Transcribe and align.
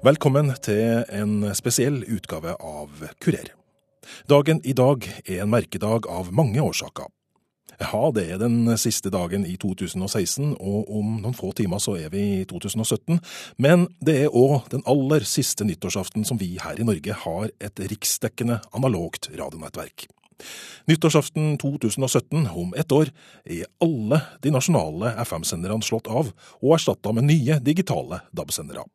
Velkommen 0.00 0.48
til 0.64 1.02
en 1.12 1.42
spesiell 1.52 1.98
utgave 2.08 2.54
av 2.56 3.02
Kurer. 3.20 3.50
Dagen 4.32 4.62
i 4.64 4.72
dag 4.72 5.04
er 5.26 5.42
en 5.42 5.50
merkedag 5.52 6.06
av 6.08 6.30
mange 6.32 6.56
årsaker. 6.64 7.10
Ja, 7.76 8.00
det 8.16 8.22
er 8.32 8.38
den 8.40 8.62
siste 8.80 9.10
dagen 9.12 9.42
i 9.44 9.58
2016, 9.60 10.54
og 10.56 10.88
om 10.88 11.18
noen 11.20 11.36
få 11.36 11.50
timer 11.58 11.82
så 11.84 11.98
er 12.00 12.08
vi 12.14 12.22
i 12.38 12.46
2017. 12.48 13.18
Men 13.60 13.84
det 14.00 14.14
er 14.22 14.32
òg 14.32 14.70
den 14.72 14.80
aller 14.88 15.26
siste 15.28 15.66
nyttårsaften 15.68 16.24
som 16.24 16.40
vi 16.40 16.54
her 16.62 16.80
i 16.80 16.86
Norge 16.88 17.16
har 17.26 17.52
et 17.60 17.82
riksdekkende 17.92 18.56
analogt 18.72 19.28
radionettverk. 19.34 20.06
Nyttårsaften 20.88 21.58
2017, 21.60 22.48
om 22.48 22.72
ett 22.72 22.96
år, 22.96 23.12
er 23.44 23.68
alle 23.84 24.22
de 24.40 24.54
nasjonale 24.56 25.12
FM-senderne 25.26 25.84
slått 25.84 26.08
av 26.08 26.32
og 26.62 26.72
erstatta 26.78 27.12
med 27.12 27.28
nye 27.28 27.60
digitale 27.68 28.22
DAB-sendere. 28.32 28.86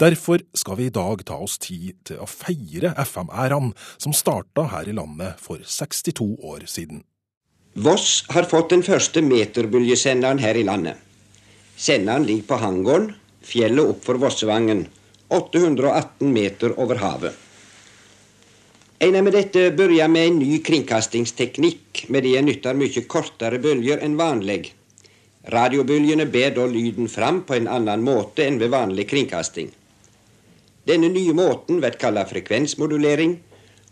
Derfor 0.00 0.42
skal 0.54 0.78
vi 0.80 0.88
i 0.88 0.94
dag 0.94 1.24
ta 1.28 1.38
oss 1.40 1.58
tid 1.62 1.98
til 2.08 2.22
å 2.22 2.28
feire 2.30 2.94
FM-æraen 3.04 3.72
som 3.96 4.16
starta 4.16 4.68
her 4.74 4.88
i 4.90 4.96
landet 4.96 5.40
for 5.42 5.62
62 5.64 6.32
år 6.40 6.66
siden. 6.70 7.04
Voss 7.74 8.24
har 8.34 8.48
fått 8.50 8.72
den 8.72 8.82
første 8.82 9.22
meterbølgesenderen 9.22 10.40
her 10.42 10.58
i 10.58 10.64
landet. 10.66 10.98
Senderen 11.80 12.26
ligger 12.26 12.48
på 12.48 12.58
Hangården, 12.64 13.12
fjellet 13.46 13.92
opp 13.92 14.02
for 14.04 14.18
Vossevangen, 14.20 14.82
818 15.30 16.32
meter 16.34 16.74
over 16.82 16.98
havet. 17.00 17.46
En 19.00 19.16
med 19.24 19.32
dette 19.32 19.70
begynner 19.72 20.10
med 20.12 20.26
en 20.28 20.42
ny 20.42 20.58
kringkastingsteknikk, 20.60 22.04
med 22.12 22.26
det 22.26 22.34
en 22.36 22.50
nytter 22.50 22.76
mye 22.76 23.06
kortere 23.08 23.56
bølger 23.62 24.02
enn 24.04 24.18
vanlig. 24.18 24.74
Radiobølgene 25.48 26.26
ber 26.28 26.52
da 26.52 26.66
lyden 26.68 27.08
fram 27.08 27.42
på 27.48 27.56
en 27.56 27.68
annen 27.70 28.02
måte 28.04 28.44
enn 28.44 28.58
ved 28.60 28.74
vanlig 28.74 29.06
kringkasting. 29.08 29.70
Denne 30.84 31.08
nye 31.12 31.32
måten 31.36 31.80
blir 31.80 31.96
kalt 32.00 32.28
frekvensmodulering, 32.28 33.38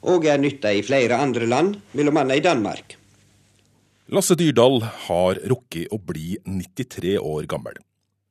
og 0.08 0.28
er 0.28 0.38
nytta 0.38 0.72
i 0.76 0.84
flere 0.84 1.16
andre 1.18 1.48
land, 1.48 1.78
bl.a. 1.92 2.24
i 2.34 2.44
Danmark. 2.44 2.94
Lasse 4.08 4.36
Dyrdal 4.38 4.80
har 5.08 5.40
rukket 5.50 5.90
å 5.92 5.98
bli 6.00 6.38
93 6.44 7.18
år 7.18 7.48
gammel. 7.50 7.76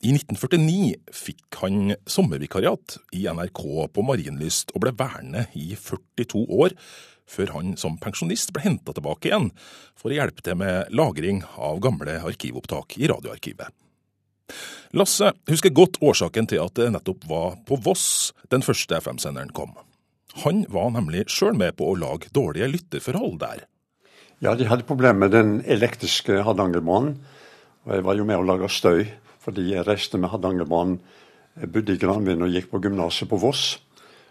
I 0.05 0.13
1949 0.13 0.93
fikk 1.13 1.57
han 1.61 1.95
sommervikariat 2.05 2.99
i 3.17 3.25
NRK 3.25 3.61
på 3.93 4.05
Marienlyst 4.05 4.73
og 4.75 4.83
ble 4.85 4.93
værende 4.97 5.47
i 5.57 5.71
42 5.73 6.43
år, 6.53 6.75
før 7.27 7.53
han 7.55 7.75
som 7.79 7.97
pensjonist 8.01 8.53
ble 8.55 8.63
henta 8.63 8.95
tilbake 8.95 9.29
igjen 9.29 9.51
for 9.97 10.11
å 10.11 10.17
hjelpe 10.17 10.45
til 10.45 10.57
med 10.59 10.93
lagring 10.95 11.43
av 11.55 11.81
gamle 11.83 12.19
arkivopptak 12.23 12.97
i 13.01 13.09
radioarkivet. 13.11 13.73
Lasse 14.95 15.33
husker 15.49 15.75
godt 15.75 15.99
årsaken 15.99 16.47
til 16.47 16.63
at 16.63 16.77
det 16.79 16.91
nettopp 16.95 17.25
var 17.27 17.57
på 17.67 17.79
Voss 17.83 18.31
den 18.51 18.63
første 18.63 19.01
FM-senderen 19.01 19.51
kom. 19.51 19.75
Han 20.43 20.63
var 20.71 20.93
nemlig 20.93 21.25
sjøl 21.33 21.57
med 21.57 21.75
på 21.79 21.89
å 21.89 21.97
lage 21.97 22.31
dårlige 22.35 22.69
lytterforhold 22.71 23.39
der. 23.41 23.65
Ja, 24.39 24.53
de 24.53 24.67
hadde 24.69 24.85
problemer 24.85 25.25
med 25.25 25.33
den 25.33 25.55
elektriske 25.65 26.43
Hardangerbanen. 26.45 27.17
Og 27.87 27.95
jeg 27.95 28.05
var 28.05 28.17
jo 28.19 28.27
med 28.27 28.37
å 28.37 28.45
lage 28.45 28.69
støy, 28.69 29.07
fordi 29.41 29.71
jeg 29.71 29.87
reiste 29.87 30.19
med 30.21 30.29
Hardangerbanen. 30.29 30.99
Jeg 31.57 31.71
bodde 31.73 31.95
i 31.95 31.99
Granvin 31.99 32.45
og 32.45 32.53
gikk 32.53 32.69
på 32.69 32.81
gymnaset 32.83 33.29
på 33.31 33.39
Voss. 33.41 33.79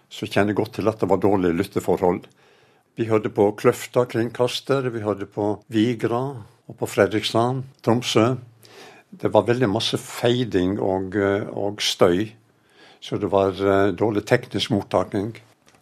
Så 0.07 0.27
jeg 0.27 0.37
kjenner 0.37 0.55
godt 0.55 0.77
til 0.79 0.87
at 0.87 1.01
det 1.03 1.09
var 1.11 1.19
dårlige 1.19 1.59
lytteforhold. 1.59 2.23
Vi 2.97 3.05
hørte 3.11 3.29
på 3.29 3.51
Kløfta 3.61 4.07
kringkaster, 4.09 4.87
vi 4.89 5.03
hørte 5.05 5.27
på 5.29 5.51
Vigra 5.69 6.21
og 6.65 6.77
på 6.81 6.87
Fredrikstad, 6.89 7.59
Tromsø. 7.85 8.39
Det 9.13 9.29
var 9.35 9.45
veldig 9.45 9.69
masse 9.69 10.01
feiding 10.01 10.79
og, 10.81 11.13
eh, 11.13 11.45
og 11.53 11.85
støy, 11.85 12.31
så 12.97 13.19
det 13.21 13.29
var 13.29 13.53
uh, 13.61 13.93
dårlig 13.93 14.25
teknisk 14.25 14.73
mottaking. 14.73 15.35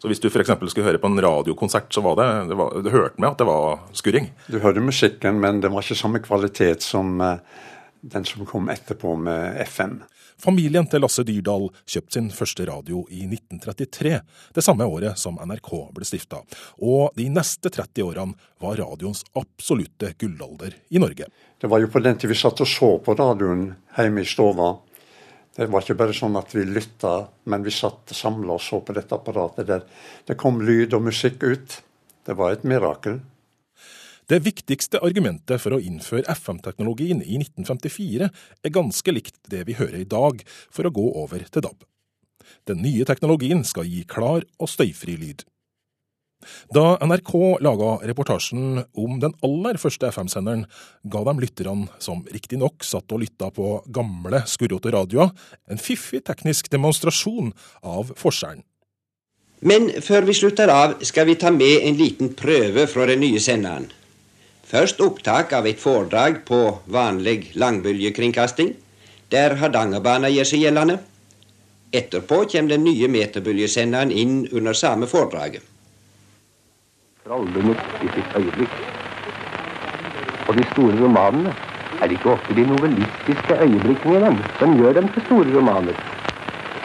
Så 0.03 0.11
hvis 0.11 0.19
du 0.19 0.27
f.eks. 0.27 0.50
skulle 0.66 0.89
høre 0.89 0.99
på 0.99 1.06
en 1.06 1.22
radiokonsert, 1.22 1.87
så 1.94 2.03
var 2.03 2.19
det, 2.19 2.27
det 2.50 2.59
var, 2.59 2.75
du 2.83 2.91
hørte 2.91 3.22
med 3.22 3.31
at 3.31 3.39
det 3.39 3.47
var 3.47 3.87
skurring? 3.94 4.27
Du 4.50 4.59
hørte 4.59 4.83
musikken, 4.83 5.39
men 5.39 5.62
det 5.62 5.71
var 5.71 5.87
ikke 5.87 6.00
samme 6.03 6.19
kvalitet 6.19 6.83
som 6.83 7.15
uh, 7.22 7.39
den 8.10 8.25
som 8.28 8.47
kom 8.47 8.69
etterpå 8.69 9.16
med 9.16 9.60
FM. 9.65 10.03
Familien 10.41 10.87
til 10.91 11.00
Lasse 11.04 11.22
Dyrdal 11.25 11.69
kjøpte 11.87 12.19
sin 12.19 12.31
første 12.34 12.66
radio 12.69 13.04
i 13.09 13.22
1933, 13.26 14.15
det 14.54 14.65
samme 14.66 14.87
året 14.91 15.19
som 15.20 15.38
NRK 15.41 15.70
ble 15.94 16.06
stifta. 16.09 16.42
Og 16.82 17.15
de 17.19 17.28
neste 17.32 17.70
30 17.70 18.04
årene 18.04 18.50
var 18.62 18.81
radioens 18.82 19.22
absolutte 19.38 20.12
gullalder 20.19 20.75
i 20.91 21.03
Norge. 21.03 21.31
Det 21.60 21.70
var 21.70 21.81
jo 21.81 21.92
på 21.92 22.03
den 22.04 22.19
tid 22.19 22.32
vi 22.32 22.38
satt 22.38 22.60
og 22.60 22.69
så 22.69 22.91
på 23.04 23.15
radioen 23.16 23.69
hjemme 23.97 24.25
i 24.25 24.28
stova. 24.28 24.75
Det 25.54 25.71
var 25.71 25.84
ikke 25.84 26.00
bare 26.03 26.16
sånn 26.16 26.34
at 26.36 26.50
vi 26.53 26.66
lytta, 26.66 27.15
men 27.47 27.62
vi 27.62 27.72
satt 27.72 28.10
samla 28.12 28.56
og 28.56 28.62
så 28.62 28.82
på 28.82 28.97
dette 28.97 29.15
apparatet 29.15 29.71
der 29.71 29.86
det 30.26 30.36
kom 30.41 30.59
lyd 30.66 30.97
og 30.98 31.06
musikk 31.06 31.47
ut. 31.47 31.78
Det 32.26 32.34
var 32.34 32.56
et 32.56 32.66
mirakel. 32.66 33.21
Det 34.25 34.41
viktigste 34.41 35.03
argumentet 35.05 35.61
for 35.61 35.77
å 35.77 35.81
innføre 35.85 36.25
FM-teknologien 36.33 37.21
i 37.21 37.37
1954 37.43 38.29
er 38.31 38.73
ganske 38.73 39.12
likt 39.12 39.37
det 39.53 39.67
vi 39.69 39.77
hører 39.77 40.01
i 40.01 40.09
dag 40.09 40.41
for 40.73 40.89
å 40.89 40.93
gå 40.97 41.09
over 41.21 41.43
til 41.45 41.65
DAB. 41.67 41.83
Den 42.65 42.81
nye 42.81 43.05
teknologien 43.05 43.61
skal 43.69 43.84
gi 43.84 44.01
klar 44.09 44.47
og 44.57 44.71
støyfri 44.73 45.19
lyd. 45.21 45.45
Da 46.73 46.97
NRK 47.05 47.61
laga 47.65 47.91
reportasjen 48.09 48.81
om 49.01 49.19
den 49.21 49.33
aller 49.45 49.79
første 49.81 50.09
FM-senderen, 50.13 50.65
ga 51.05 51.23
de 51.29 51.34
lytterne, 51.41 51.89
som 52.01 52.23
riktignok 52.33 52.84
satt 52.84 53.13
og 53.13 53.23
lytta 53.25 53.51
på 53.53 53.79
gamle, 53.93 54.43
skurrete 54.49 54.93
radioer, 54.93 55.33
en 55.69 55.81
fiffig 55.81 56.23
teknisk 56.25 56.69
demonstrasjon 56.73 57.53
av 57.81 58.13
forskjellen. 58.21 58.65
Men 59.65 59.89
før 60.05 60.27
vi 60.29 60.37
slutter 60.37 60.69
av, 60.69 60.99
skal 61.09 61.29
vi 61.29 61.39
ta 61.41 61.53
med 61.53 61.87
en 61.89 61.97
liten 61.97 62.34
prøve 62.37 62.84
fra 62.91 63.07
den 63.09 63.23
nye 63.25 63.41
senderen. 63.41 63.89
Først 64.75 64.99
opptak 65.05 65.53
av 65.55 65.69
et 65.71 65.79
foredrag 65.79 66.41
på 66.49 66.57
vanlig 66.91 67.53
langbølgekringkasting, 67.62 68.73
der 69.31 69.53
Hardangerbanen 69.61 70.33
gjør 70.35 70.49
seg 70.51 70.65
gjeldende. 70.65 70.97
Etterpå 71.95 72.41
kommer 72.51 72.73
den 72.75 72.83
nye 72.83 73.07
meterbølgesenderen 73.07 74.11
inn 74.11 74.41
under 74.51 74.75
samme 74.75 75.07
foredraget. 75.07 75.63
Trollbundet 77.23 77.84
i 78.03 78.11
sitt 78.17 78.34
øyeblikk. 78.34 78.81
Og 80.49 80.59
de 80.59 80.67
store 80.73 80.99
romanene 81.05 81.55
er 82.01 82.11
det 82.11 82.19
ikke 82.19 82.34
ofte 82.34 82.59
de 82.59 82.67
novellistiske 82.73 83.61
øyeblikkene 83.69 84.19
i 84.19 84.25
dem 84.27 84.43
som 84.59 84.75
gjør 84.75 84.99
dem 84.99 85.13
til 85.15 85.27
store 85.29 85.55
romaner. 85.55 86.03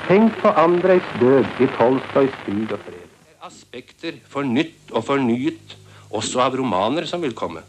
Tenk 0.06 0.38
på 0.46 0.54
Andrejs 0.54 1.10
død 1.18 1.58
i 1.58 1.72
Tolstojs 1.74 2.38
krig 2.46 2.70
og 2.70 2.86
fred. 2.86 3.10
Aspekter 3.50 4.22
for 4.30 4.46
nytt 4.46 4.94
og 4.94 5.10
fornyet 5.10 5.78
også 6.14 6.46
av 6.46 6.62
romaner 6.62 7.10
som 7.10 7.26
vil 7.26 7.34
komme. 7.34 7.66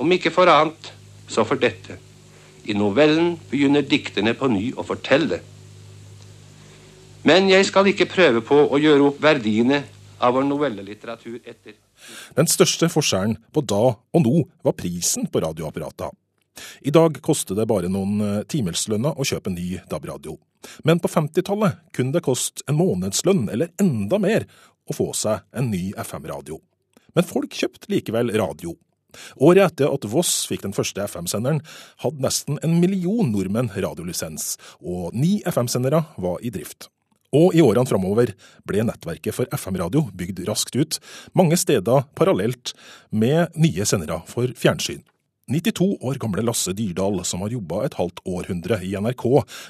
Om 0.00 0.16
ikke 0.16 0.32
for 0.32 0.48
annet, 0.48 0.92
så 1.28 1.44
for 1.44 1.60
dette. 1.60 1.98
I 2.64 2.76
novellen 2.76 3.34
begynner 3.50 3.84
dikterne 3.86 4.32
på 4.36 4.48
ny 4.52 4.70
å 4.76 4.84
fortelle. 4.86 5.40
Men 7.28 7.50
jeg 7.50 7.66
skal 7.68 7.90
ikke 7.90 8.08
prøve 8.08 8.40
på 8.44 8.56
å 8.64 8.80
gjøre 8.80 9.10
opp 9.10 9.20
verdiene 9.20 9.82
av 10.20 10.36
vår 10.36 10.46
novellelitteratur 10.48 11.38
etter. 11.44 11.76
Den 12.36 12.48
største 12.48 12.88
forskjellen 12.92 13.36
på 13.52 13.64
da 13.64 13.82
og 13.92 14.24
nå 14.24 14.34
var 14.64 14.76
prisen 14.76 15.28
på 15.28 15.42
radioapparata. 15.44 16.10
I 16.84 16.92
dag 16.92 17.20
koster 17.24 17.56
det 17.56 17.68
bare 17.68 17.88
noen 17.92 18.20
eh, 18.24 18.42
timelslønner 18.48 19.16
å 19.16 19.26
kjøpe 19.26 19.52
en 19.52 19.56
ny 19.56 19.78
DAB-radio. 19.88 20.36
Men 20.84 21.00
på 21.00 21.08
50-tallet 21.08 21.78
kunne 21.96 22.16
det 22.16 22.24
koste 22.24 22.64
en 22.68 22.76
månedslønn 22.80 23.46
eller 23.52 23.72
enda 23.80 24.18
mer 24.20 24.44
å 24.88 24.96
få 24.96 25.10
seg 25.16 25.46
en 25.56 25.70
ny 25.72 25.90
FM-radio. 25.96 26.58
Men 27.16 27.26
folk 27.26 27.54
kjøpte 27.56 27.88
likevel 27.92 28.32
radio. 28.36 28.74
Året 29.36 29.72
etter 29.72 29.90
at 29.92 30.06
Voss 30.10 30.44
fikk 30.50 30.64
den 30.66 30.76
første 30.76 31.04
FM-senderen, 31.06 31.60
hadde 32.04 32.24
nesten 32.24 32.60
en 32.64 32.78
million 32.82 33.30
nordmenn 33.32 33.72
radiolisens, 33.74 34.56
og 34.80 35.14
ni 35.16 35.38
FM-sendere 35.48 36.04
var 36.20 36.40
i 36.42 36.52
drift. 36.54 36.90
Og 37.36 37.54
i 37.54 37.62
årene 37.62 37.86
framover 37.86 38.32
ble 38.66 38.82
nettverket 38.86 39.36
for 39.36 39.50
FM-radio 39.54 40.08
bygd 40.18 40.42
raskt 40.48 40.74
ut, 40.74 40.98
mange 41.36 41.58
steder 41.60 42.08
parallelt 42.18 42.74
med 43.14 43.54
nye 43.54 43.86
sendere 43.86 44.18
for 44.30 44.50
fjernsyn. 44.58 45.04
92 45.50 45.96
år 46.06 46.18
gamle 46.22 46.44
Lasse 46.46 46.72
Dyrdal, 46.78 47.24
som 47.26 47.42
har 47.42 47.54
jobba 47.54 47.82
et 47.84 47.96
halvt 47.98 48.22
århundre 48.28 48.78
i 48.86 48.94
NRK, 48.94 49.24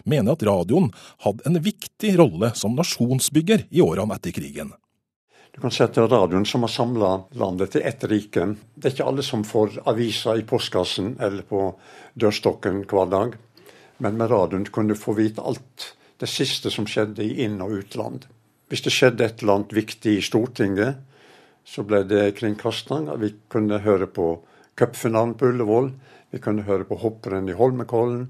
mener 0.05 0.37
at 0.37 0.45
radioen 0.45 0.91
hadde 1.25 1.47
en 1.49 1.61
viktig 1.65 2.15
rolle 2.21 2.53
som 2.59 2.77
nasjonsbygger 2.77 3.65
i 3.73 3.81
årene 3.85 4.17
etter 4.17 4.35
krigen. 4.37 4.75
Du 5.53 5.61
kan 5.61 5.73
sette 5.75 6.07
radioen 6.07 6.47
som 6.47 6.63
har 6.63 6.71
samla 6.71 7.11
landet 7.31 7.73
til 7.75 7.83
ett 7.85 8.05
rike. 8.05 8.45
Det 8.75 8.89
er 8.89 8.95
ikke 8.95 9.07
alle 9.11 9.25
som 9.27 9.43
får 9.45 9.81
aviser 9.91 10.39
i 10.39 10.47
postkassen 10.47 11.17
eller 11.21 11.43
på 11.47 11.65
dørstokken 12.15 12.85
hver 12.91 13.11
dag. 13.11 13.35
Men 13.99 14.17
med 14.17 14.31
radioen 14.31 14.69
kunne 14.71 14.95
du 14.95 15.01
få 15.01 15.17
vite 15.19 15.43
alt 15.43 15.95
det 16.21 16.29
siste 16.31 16.71
som 16.71 16.87
skjedde 16.87 17.25
i 17.25 17.43
inn- 17.45 17.61
og 17.65 17.81
utland. 17.81 18.29
Hvis 18.71 18.85
det 18.87 18.93
skjedde 18.95 19.27
et 19.27 19.43
eller 19.43 19.59
annet 19.59 19.75
viktig 19.75 20.13
i 20.17 20.23
Stortinget, 20.23 21.01
så 21.67 21.83
ble 21.83 22.05
det 22.07 22.37
kringkasting. 22.39 23.09
Vi 23.19 23.33
kunne 23.51 23.81
høre 23.83 24.07
på 24.07 24.33
cupfinalen 24.79 25.35
på 25.35 25.51
Ullevål. 25.51 25.91
Vi 26.31 26.39
kunne 26.39 26.65
høre 26.69 26.87
på 26.87 27.01
hopprenn 27.03 27.51
i 27.51 27.57
Holmenkollen. 27.59 28.29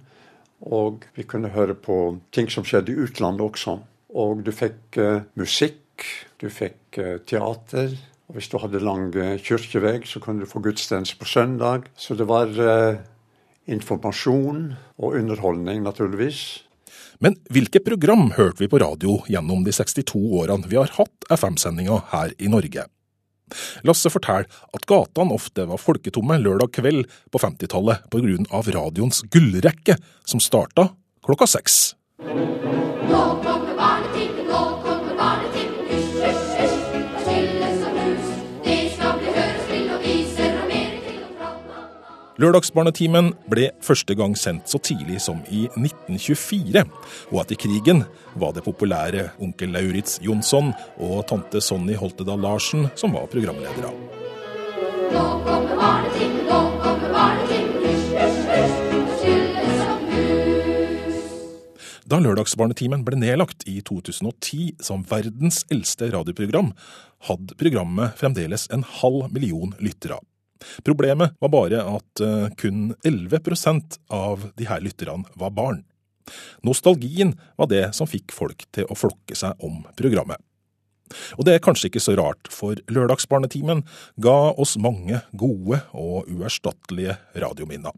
Og 0.60 1.04
vi 1.16 1.24
kunne 1.28 1.52
høre 1.52 1.76
på 1.76 2.00
ting 2.32 2.48
som 2.52 2.64
skjedde 2.64 2.92
i 2.92 3.04
utlandet 3.04 3.44
også. 3.44 3.76
Og 4.16 4.42
du 4.44 4.50
fikk 4.52 4.98
uh, 4.98 5.22
musikk, 5.38 6.04
du 6.40 6.48
fikk 6.52 6.98
uh, 6.98 7.18
teater. 7.28 7.94
Og 8.30 8.38
hvis 8.38 8.50
du 8.50 8.58
hadde 8.62 8.82
lang 8.82 9.10
uh, 9.16 9.36
kirkevei, 9.40 10.00
så 10.08 10.22
kunne 10.22 10.44
du 10.44 10.50
få 10.50 10.62
gudstjeneste 10.64 11.18
på 11.20 11.28
søndag. 11.28 11.90
Så 11.96 12.16
det 12.18 12.28
var 12.30 12.50
informasjon 13.70 14.72
og 14.98 15.14
underholdning, 15.14 15.84
naturligvis. 15.84 16.64
Men 17.20 17.36
hvilke 17.52 17.82
program 17.84 18.30
hørte 18.36 18.62
vi 18.62 18.68
på 18.72 18.80
radio 18.80 19.18
gjennom 19.28 19.62
de 19.66 19.74
62 19.76 20.16
årene 20.40 20.70
vi 20.70 20.78
har 20.80 20.90
hatt 20.96 21.28
FM-sendinga 21.28 22.00
her 22.14 22.32
i 22.40 22.48
Norge? 22.48 22.86
Lasse 23.86 24.10
forteller 24.12 24.46
at 24.48 24.86
gatene 24.88 25.34
ofte 25.34 25.66
var 25.68 25.82
folketomme 25.82 26.38
lørdag 26.40 26.72
kveld 26.78 27.08
på 27.32 27.42
50-tallet 27.42 28.06
pga. 28.12 28.62
radioens 28.78 29.24
gullrekke, 29.30 29.98
som 30.24 30.40
starta 30.40 30.90
klokka 31.26 31.50
seks. 31.50 31.80
Nå 33.10 33.69
Lørdagsbarnetimen 42.40 43.34
ble 43.52 43.66
første 43.84 44.14
gang 44.16 44.32
sendt 44.38 44.70
så 44.72 44.78
tidlig 44.80 45.18
som 45.20 45.42
i 45.52 45.66
1924, 45.74 46.86
og 47.34 47.40
etter 47.42 47.58
krigen 47.60 48.00
var 48.40 48.54
det 48.56 48.62
populære 48.64 49.26
onkel 49.44 49.74
Lauritz 49.74 50.16
Jonsson 50.24 50.70
og 51.04 51.26
tante 51.28 51.60
Sonny 51.60 51.98
Holtedal 52.00 52.40
Larsen 52.40 52.86
som 52.96 53.12
var 53.12 53.28
programledere. 53.28 53.90
Nå 55.10 55.26
kommer 55.44 55.76
barnetimen, 55.82 56.46
nå 56.48 56.62
kommer 56.80 57.12
barnetimen, 57.18 57.76
hysj, 57.84 58.08
hysj, 58.16 58.48
hysj, 58.94 59.12
stille 59.20 59.76
som 59.82 60.08
hus. 60.14 61.20
Da 62.08 62.22
Lørdagsbarnetimen 62.24 63.04
ble 63.04 63.20
nedlagt 63.20 63.68
i 63.68 63.82
2010 63.84 64.80
som 64.80 65.04
verdens 65.12 65.66
eldste 65.68 66.08
radioprogram, 66.16 66.72
hadde 67.28 67.60
programmet 67.60 68.16
fremdeles 68.16 68.70
en 68.72 68.88
halv 69.02 69.28
million 69.28 69.76
lyttere. 69.76 70.22
Problemet 70.86 71.36
var 71.40 71.52
bare 71.52 71.84
at 71.96 72.24
eh, 72.24 72.50
kun 72.60 72.92
11% 73.06 74.00
av 74.14 74.50
de 74.56 74.68
her 74.68 74.82
lytterne 74.84 75.28
var 75.40 75.54
barn. 75.56 75.82
Nostalgien 76.66 77.34
var 77.58 77.70
det 77.70 77.90
som 77.96 78.08
fikk 78.10 78.32
folk 78.34 78.66
til 78.74 78.86
å 78.86 78.98
flokke 78.98 79.36
seg 79.36 79.58
om 79.66 79.82
programmet. 79.98 80.38
Og 81.38 81.46
det 81.46 81.56
er 81.56 81.64
kanskje 81.64 81.88
ikke 81.90 82.02
så 82.02 82.14
rart, 82.18 82.50
for 82.54 82.78
Lørdagsbarnetimen 82.92 83.82
ga 84.22 84.38
oss 84.54 84.76
mange 84.78 85.22
gode 85.34 85.80
og 85.90 86.30
uerstattelige 86.30 87.16
radiominner. 87.34 87.96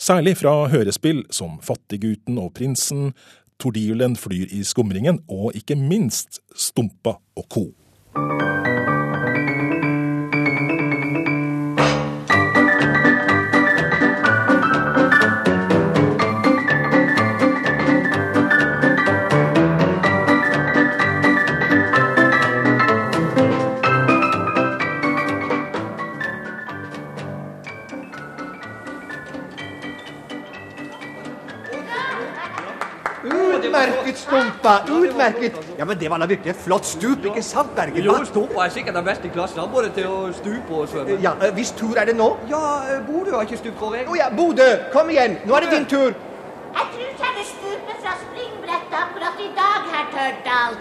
Særlig 0.00 0.38
fra 0.40 0.64
hørespill 0.72 1.22
som 1.34 1.58
Fattiggutten 1.62 2.40
og 2.40 2.54
Prinsen, 2.56 3.12
Tordiulen 3.58 4.14
flyr 4.18 4.50
i 4.54 4.62
skumringen 4.66 5.20
og 5.28 5.56
ikke 5.58 5.76
minst 5.78 6.40
Stumpa 6.54 7.18
og 7.38 7.48
co. 7.50 7.64
Stumpa! 34.18 34.74
Utmerket! 34.88 35.56
Ja, 35.78 35.84
men 35.84 35.98
Det 35.98 36.10
var 36.10 36.18
da 36.18 36.26
virkelig 36.26 36.50
et 36.50 36.60
flott 36.64 36.86
stup, 36.86 37.24
ikke 37.24 37.42
sant, 37.42 37.74
Bergen? 37.76 38.04
Jo, 38.04 38.16
Stumpa 38.24 38.64
er 38.66 38.74
sikkert 38.74 38.94
den 38.98 39.04
beste 39.04 39.28
i 39.28 39.32
klassen, 39.34 39.62
både 39.72 39.90
til 39.96 40.06
å 40.10 40.18
stupe 40.32 40.82
og 40.82 40.88
svømme. 40.88 41.18
Ja, 41.22 41.32
eh, 41.42 41.52
Hvis 41.54 41.70
tur 41.78 41.96
er 41.98 42.04
det 42.10 42.16
nå? 42.16 42.36
Ja, 42.50 42.62
eh, 42.90 43.00
Bodø 43.06 43.36
har 43.36 43.42
ikke 43.46 43.60
stupt, 43.62 43.78
tror 43.78 43.96
jeg. 43.96 44.06
Å 44.08 44.16
ja, 44.16 44.28
Bodø! 44.36 44.68
Kom 44.92 45.10
igjen! 45.10 45.38
Nå 45.46 45.54
er 45.54 45.66
det 45.66 45.70
din 45.76 45.86
tur! 45.86 46.12
Jeg 46.78 46.86
tror 46.92 47.08
ikke 47.08 47.26
jeg 47.26 47.34
vil 47.38 47.48
stupe 47.54 47.98
fra 48.02 48.14
springbrettet 48.24 48.96
akkurat 49.02 49.42
i 49.42 49.50
dag, 49.56 49.90
herr 49.94 50.06
Tørdal. 50.14 50.78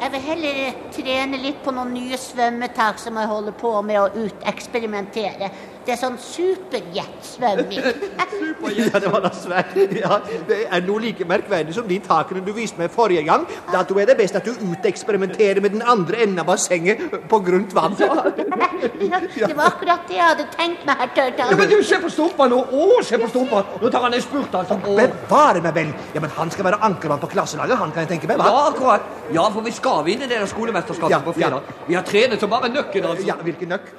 Jeg 0.00 0.12
vil 0.12 0.20
heller 0.24 0.76
trene 0.96 1.38
litt 1.42 1.58
på 1.62 1.72
noen 1.76 1.92
nye 1.92 2.16
svømmetak 2.18 2.98
som 2.98 3.18
jeg 3.20 3.28
holder 3.28 3.52
på 3.60 3.72
med 3.84 4.00
å 4.00 4.24
uteksperimentere. 4.24 5.50
Det 5.86 5.94
er 5.94 5.98
sånn 6.00 6.18
superjetsvømming. 6.20 7.86
ja, 8.78 9.00
det 9.00 9.10
var 9.10 9.22
da 9.24 9.30
svært. 9.34 9.76
Ja, 9.96 10.18
det 10.48 10.58
er 10.68 10.84
noe 10.84 11.00
like 11.02 11.24
merkverdig 11.28 11.74
som 11.76 11.86
de 11.88 11.96
takene 12.04 12.42
du 12.44 12.52
viste 12.56 12.80
meg 12.80 12.92
forrige 12.92 13.24
gang. 13.26 13.46
Da 13.70 13.82
tror 13.88 14.02
jeg 14.02 14.10
det 14.10 14.14
er 14.14 14.20
best 14.20 14.36
at 14.36 14.46
du 14.46 14.52
uteksperimenterer 14.52 15.62
med 15.64 15.74
den 15.76 15.82
andre 15.82 16.20
enden 16.26 16.42
av 16.42 16.50
bassenget 16.50 17.00
på 17.30 17.40
grunt 17.46 17.72
vann. 17.76 17.96
ja, 18.00 19.20
det 19.24 19.56
var 19.56 19.70
akkurat 19.70 20.04
det 20.08 20.18
jeg 20.18 20.26
hadde 20.26 20.46
tenkt 20.52 20.84
meg, 20.88 21.00
herr 21.00 21.14
Tørtal. 21.16 21.54
Ja, 21.54 21.58
men 21.62 21.72
du, 21.72 21.78
se 21.86 22.00
på 22.02 22.12
stumpa 22.12 22.48
nå! 22.52 22.60
Å, 22.60 23.00
se 23.06 23.20
på 23.20 23.30
stumpa! 23.32 23.64
Nå 23.80 23.92
tar 23.92 24.06
han 24.06 24.18
en 24.18 24.24
spurt, 24.24 24.54
altså. 24.60 24.78
Bevare 24.84 25.64
meg 25.64 25.76
vel! 25.80 25.94
Ja, 26.14 26.22
men 26.22 26.32
han 26.36 26.52
skal 26.52 26.68
være 26.68 26.82
ankermann 26.90 27.24
på 27.24 27.32
klasselaget, 27.32 27.80
han 27.80 27.96
kan 27.96 28.04
jeg 28.04 28.14
tenke 28.14 28.30
meg. 28.30 28.40
hva? 28.40 28.52
Ja, 28.52 28.62
akkurat. 28.74 29.10
Ja, 29.32 29.48
for 29.54 29.64
vi 29.64 29.72
skal 29.74 30.04
vinne 30.06 30.28
det 30.28 30.36
der 30.36 30.48
skolemesterskapet 30.50 31.16
ja, 31.16 31.22
på 31.24 31.34
fredag. 31.38 31.64
Ja. 31.64 31.80
Vi 31.88 31.98
har 31.98 32.06
trenet 32.06 32.44
som 32.44 32.52
bare 32.52 32.68
nøkken, 32.72 33.10
altså. 33.14 33.26
Ja, 33.32 33.40
hvilken 33.40 33.72
nøkk? 33.72 33.92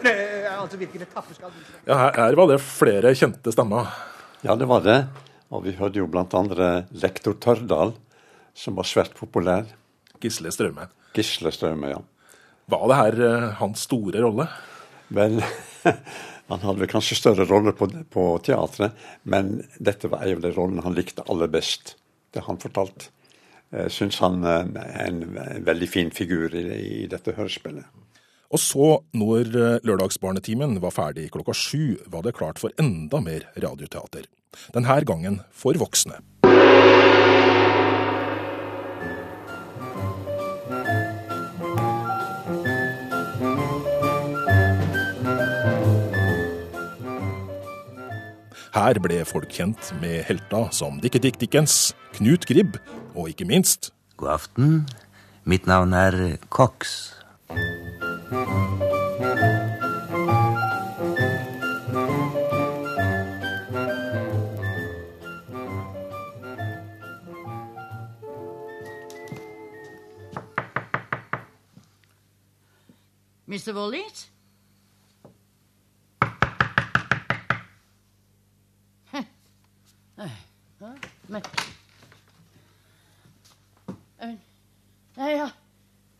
Altså, 0.61 0.77
hvilken 0.77 1.07
etappe 1.07 1.33
skal 1.33 1.49
vi 1.55 1.71
ja, 1.85 1.97
her, 1.97 2.15
her, 2.17 2.37
var 2.37 2.49
det 2.51 2.61
flere 2.63 3.13
kjente 3.17 3.53
stemmer. 3.53 3.91
Ja, 4.45 4.55
det 4.57 4.67
var 4.69 4.83
det. 4.85 4.99
Og 5.51 5.65
vi 5.65 5.75
hørte 5.75 5.99
jo 5.99 6.07
bl.a. 6.07 6.25
lektor 7.03 7.35
Tørdal, 7.41 7.93
som 8.55 8.77
var 8.77 8.87
svært 8.87 9.15
populær. 9.17 9.67
Gisle 10.21 10.51
Straume. 10.53 10.87
Gisle 11.15 11.51
Straume, 11.51 11.91
ja. 11.91 12.01
Var 12.71 12.83
det 12.87 12.99
her 12.99 13.17
uh, 13.21 13.47
hans 13.59 13.87
store 13.87 14.21
rolle? 14.23 14.45
Vel, 15.11 15.41
han 16.51 16.63
hadde 16.63 16.83
vel 16.83 16.91
kanskje 16.91 17.17
større 17.19 17.47
rolle 17.49 17.73
på, 17.75 17.89
på 18.13 18.27
teatret, 18.45 18.95
men 19.23 19.57
dette 19.79 20.11
var 20.11 20.23
en 20.23 20.39
av 20.39 20.45
de 20.45 20.53
rollene 20.55 20.85
han 20.85 20.95
likte 20.95 21.25
aller 21.27 21.51
best. 21.51 21.97
Det 22.31 22.45
han 22.45 22.61
fortalte. 22.61 23.09
Jeg 23.71 23.91
syns 23.95 24.19
han 24.23 24.43
er 24.47 24.67
en, 25.07 25.21
en 25.39 25.65
veldig 25.67 25.87
fin 25.87 26.11
figur 26.11 26.53
i, 26.55 26.63
i 27.03 27.07
dette 27.11 27.35
hørespillet. 27.35 27.87
Og 28.51 28.59
så, 28.59 28.87
når 29.15 29.53
eh, 29.55 29.77
lørdagsbarnetimen 29.87 30.75
var 30.83 30.91
ferdig 30.91 31.29
klokka 31.31 31.55
sju, 31.55 31.95
var 32.11 32.25
det 32.25 32.35
klart 32.35 32.59
for 32.59 32.75
enda 32.81 33.21
mer 33.23 33.47
radioteater. 33.55 34.27
Denne 34.75 34.99
gangen 35.07 35.39
for 35.55 35.79
voksne. 35.79 36.19
Her 48.71 48.97
ble 49.03 49.21
folk 49.27 49.51
kjent 49.51 49.91
med 49.99 50.23
helter 50.27 50.69
som 50.75 50.99
Dikke 51.03 51.19
Dick 51.23 51.39
Dickens, 51.39 51.93
Knut 52.15 52.47
Gribb 52.49 52.79
og 53.13 53.31
ikke 53.31 53.47
minst 53.47 53.91
God 54.19 54.35
aften. 54.39 54.75
Mitt 55.47 55.67
navn 55.67 55.95
er 55.95 56.37
Cox. 56.51 57.11
Mr. 73.61 73.75
Wollings? 73.75 74.27
Men 81.27 81.43
Nei, 85.15 85.35
ja. 85.37 85.47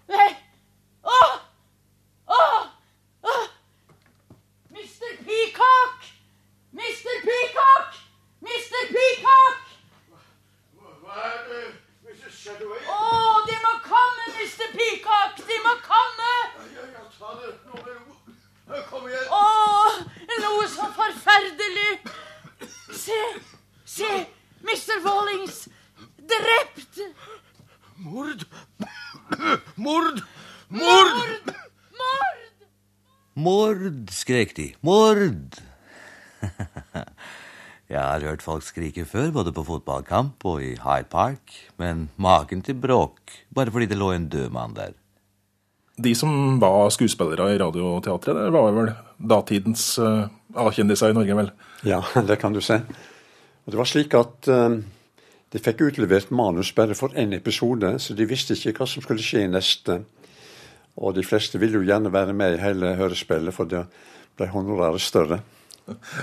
Nei! 0.08 0.28
Å! 1.02 1.20
Å! 2.28 2.40
Å! 3.26 3.36
Mr. 4.76 5.16
Peacock! 5.26 6.06
Mr. 6.78 7.16
Peacock! 7.26 7.98
Mr. 8.46 8.84
Peacock! 8.92 9.72
Hva 11.02 11.24
er 11.32 11.40
det, 11.50 11.64
Mrs. 12.06 12.36
Shadoway? 12.44 12.84
Å, 12.86 13.00
de 13.48 13.58
må 13.66 13.74
komme, 13.88 14.28
Mr. 14.38 14.70
Peacock! 14.76 15.42
De 15.48 15.58
må 15.66 15.74
komme! 15.88 16.30
Ja, 16.76 16.86
ja, 16.94 17.08
ta 17.18 17.34
det 17.40 17.56
nå 17.66 17.82
med 17.82 17.96
ro. 17.96 18.84
Kom 18.92 19.10
igjen. 19.10 19.34
Å, 19.34 19.42
noe 20.46 20.70
så 20.76 20.92
forferdelig! 21.00 21.92
Se, 23.02 23.20
se! 23.98 24.12
Mr. 24.68 25.02
Wallings! 25.04 25.64
Drept! 26.28 27.02
Mord! 27.98 28.46
Mord! 29.76 30.24
Mord! 30.70 31.56
Mord! 33.36 34.12
Skrek 34.32 34.54
de. 34.56 34.70
Mord! 34.88 35.60
Jeg 37.92 38.00
har 38.00 38.24
hørt 38.24 38.44
folk 38.46 38.64
skrike 38.64 39.04
før, 39.04 39.28
både 39.36 39.52
på 39.52 39.66
fotballkamp 39.68 40.46
og 40.48 40.62
i 40.64 40.70
Hyde 40.80 41.10
Park, 41.12 41.52
men 41.82 42.06
maken 42.16 42.62
til 42.64 42.78
bråk, 42.80 43.34
bare 43.52 43.74
fordi 43.74 43.90
det 43.92 43.98
lå 44.00 44.14
en 44.16 44.30
død 44.32 44.54
mann 44.56 44.76
der. 44.78 44.94
De 46.00 46.14
som 46.16 46.62
var 46.62 46.88
skuespillere 46.96 47.50
i 47.52 47.58
Radioteatret, 47.60 48.40
det 48.40 48.54
var 48.56 48.72
vel 48.72 48.94
datidens 49.20 49.84
uh, 50.00 50.32
A-kjendiser 50.56 51.12
i 51.12 51.18
Norge, 51.18 51.36
vel? 51.42 51.52
Ja, 51.84 52.00
det 52.30 52.40
kan 52.40 52.56
du 52.56 52.62
se. 52.64 52.80
Og 53.66 53.76
det 53.76 53.82
var 53.82 53.90
slik 53.92 54.16
at 54.16 54.48
uh, 54.48 54.78
de 55.52 55.60
fikk 55.60 55.84
utlevert 55.90 56.32
manus 56.32 56.72
bare 56.78 56.96
for 56.96 57.12
én 57.20 57.36
episode, 57.36 57.98
så 58.00 58.16
de 58.16 58.30
visste 58.32 58.56
ikke 58.56 58.80
hva 58.80 58.88
som 58.88 59.04
skulle 59.04 59.28
skje 59.28 59.44
i 59.44 59.52
neste. 59.52 60.00
Og 60.96 61.20
de 61.20 61.28
fleste 61.28 61.60
ville 61.60 61.82
jo 61.82 61.84
gjerne 61.84 62.14
være 62.16 62.32
med 62.32 62.56
i 62.56 62.64
hele 62.64 62.96
hørespillet, 62.96 63.56
for 63.56 63.68
da 63.68 63.84
ble 64.40 64.50
honoraret 64.52 65.04
større. 65.04 65.42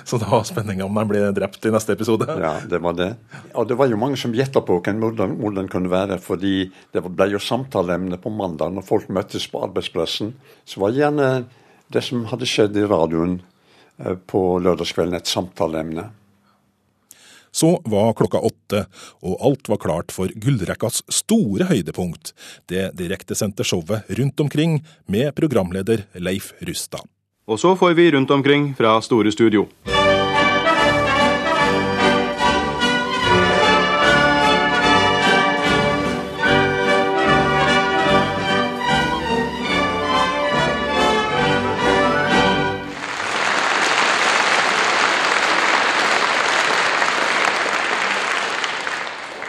Så 0.04 0.18
det 0.18 0.28
var 0.30 0.44
spenning 0.46 0.82
om 0.84 0.96
han 0.96 1.08
ble 1.10 1.20
drept 1.36 1.66
i 1.66 1.72
neste 1.74 1.92
episode? 1.96 2.28
Ja, 2.40 2.54
det 2.68 2.80
var 2.84 2.94
det. 2.96 3.10
Og 3.58 3.68
det 3.68 3.76
var 3.78 3.90
jo 3.90 3.98
mange 4.00 4.18
som 4.20 4.34
gjetta 4.36 4.62
på 4.64 4.78
hvem 4.84 5.00
morderen 5.02 5.70
kunne 5.70 5.92
være, 5.92 6.20
fordi 6.22 6.70
det 6.94 7.02
ble 7.04 7.30
jo 7.34 7.42
samtaleemne 7.42 8.20
på 8.22 8.32
mandag 8.32 8.72
når 8.74 8.86
folk 8.86 9.10
møttes 9.12 9.48
på 9.50 9.62
arbeidsplassen. 9.66 10.32
Så 10.64 10.82
var 10.82 10.96
gjerne 10.96 11.28
det 11.92 12.04
som 12.06 12.24
hadde 12.30 12.48
skjedd 12.48 12.78
i 12.78 12.86
radioen 12.88 13.40
eh, 13.98 14.16
på 14.16 14.42
lørdagskvelden, 14.62 15.18
et 15.18 15.30
samtaleemne. 15.30 16.08
Så 17.50 17.78
var 17.88 18.12
klokka 18.14 18.42
åtte, 18.44 18.84
og 19.24 19.38
alt 19.42 19.70
var 19.72 19.80
klart 19.82 20.12
for 20.14 20.30
gullrekkas 20.36 21.00
store 21.10 21.66
høydepunkt, 21.70 22.34
det 22.68 22.90
direktesendte 23.00 23.66
showet 23.66 24.06
Rundt 24.20 24.44
omkring 24.44 24.82
med 25.08 25.32
programleder 25.34 26.04
Leif 26.20 26.52
Rustad. 26.60 27.08
Og 27.49 27.59
så 27.59 27.76
får 27.76 27.95
vi 27.97 28.11
rundt 28.12 28.31
omkring 28.31 28.75
fra 28.76 29.00
Store 29.00 29.33
Studio. 29.33 29.67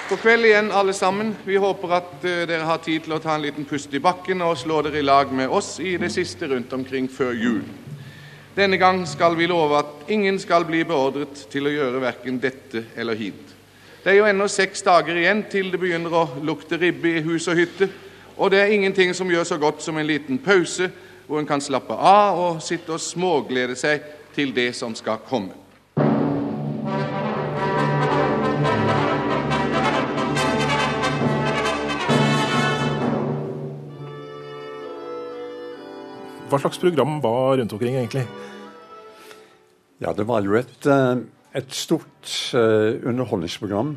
God 0.10 0.18
kveld 0.18 0.46
igjen, 0.46 0.72
alle 0.72 0.94
sammen. 0.94 1.36
Vi 1.46 1.58
håper 1.62 1.92
at 1.94 2.14
uh, 2.24 2.30
dere 2.50 2.66
har 2.66 2.80
tid 2.82 3.04
til 3.06 3.14
å 3.14 3.20
ta 3.22 3.36
en 3.36 3.44
liten 3.44 3.68
pust 3.70 3.94
i 3.94 4.00
bakken 4.02 4.42
og 4.42 4.56
slå 4.58 4.80
dere 4.82 4.98
i 4.98 5.06
lag 5.06 5.30
med 5.30 5.54
oss 5.54 5.76
i 5.86 5.92
det 6.02 6.10
siste 6.10 6.48
rundt 6.50 6.74
omkring 6.74 7.06
før 7.14 7.36
jul. 7.38 7.60
Denne 8.58 8.80
gang 8.82 9.04
skal 9.06 9.38
vi 9.38 9.46
love 9.46 9.78
at 9.78 10.10
ingen 10.10 10.42
skal 10.42 10.66
bli 10.66 10.82
beordret 10.82 11.44
til 11.54 11.70
å 11.70 11.76
gjøre 11.76 12.02
verken 12.02 12.42
dette 12.42 12.88
eller 12.98 13.22
hit. 13.22 13.54
Det 14.02 14.16
er 14.16 14.18
jo 14.18 14.26
ennå 14.32 14.50
seks 14.50 14.82
dager 14.88 15.22
igjen 15.22 15.46
til 15.52 15.70
det 15.70 15.78
begynner 15.78 16.18
å 16.18 16.26
lukte 16.42 16.82
ribbe 16.82 17.14
i 17.14 17.24
hus 17.30 17.46
og 17.46 17.62
hytte, 17.62 17.92
og 18.34 18.50
det 18.50 18.64
er 18.64 18.74
ingenting 18.74 19.14
som 19.14 19.30
gjør 19.30 19.46
så 19.46 19.62
godt 19.62 19.86
som 19.86 20.02
en 20.02 20.10
liten 20.10 20.42
pause 20.42 20.90
hvor 21.28 21.38
en 21.38 21.54
kan 21.54 21.62
slappe 21.62 21.94
av 21.94 22.46
og 22.48 22.64
sitte 22.66 22.98
og 22.98 23.06
småglede 23.06 23.78
seg 23.78 24.10
til 24.34 24.58
det 24.58 24.72
som 24.74 24.98
skal 24.98 25.22
komme. 25.30 25.69
Hva 36.50 36.58
slags 36.58 36.80
program 36.82 37.20
var 37.22 37.58
rundt 37.58 37.74
omkring, 37.74 37.96
egentlig? 37.96 38.24
Ja, 40.02 40.14
det 40.18 40.26
var 40.26 40.42
jo 40.42 40.56
et, 40.58 40.86
eh, 40.90 41.20
et 41.54 41.76
stort 41.76 42.32
uh, 42.58 42.98
underholdningsprogram. 43.06 43.92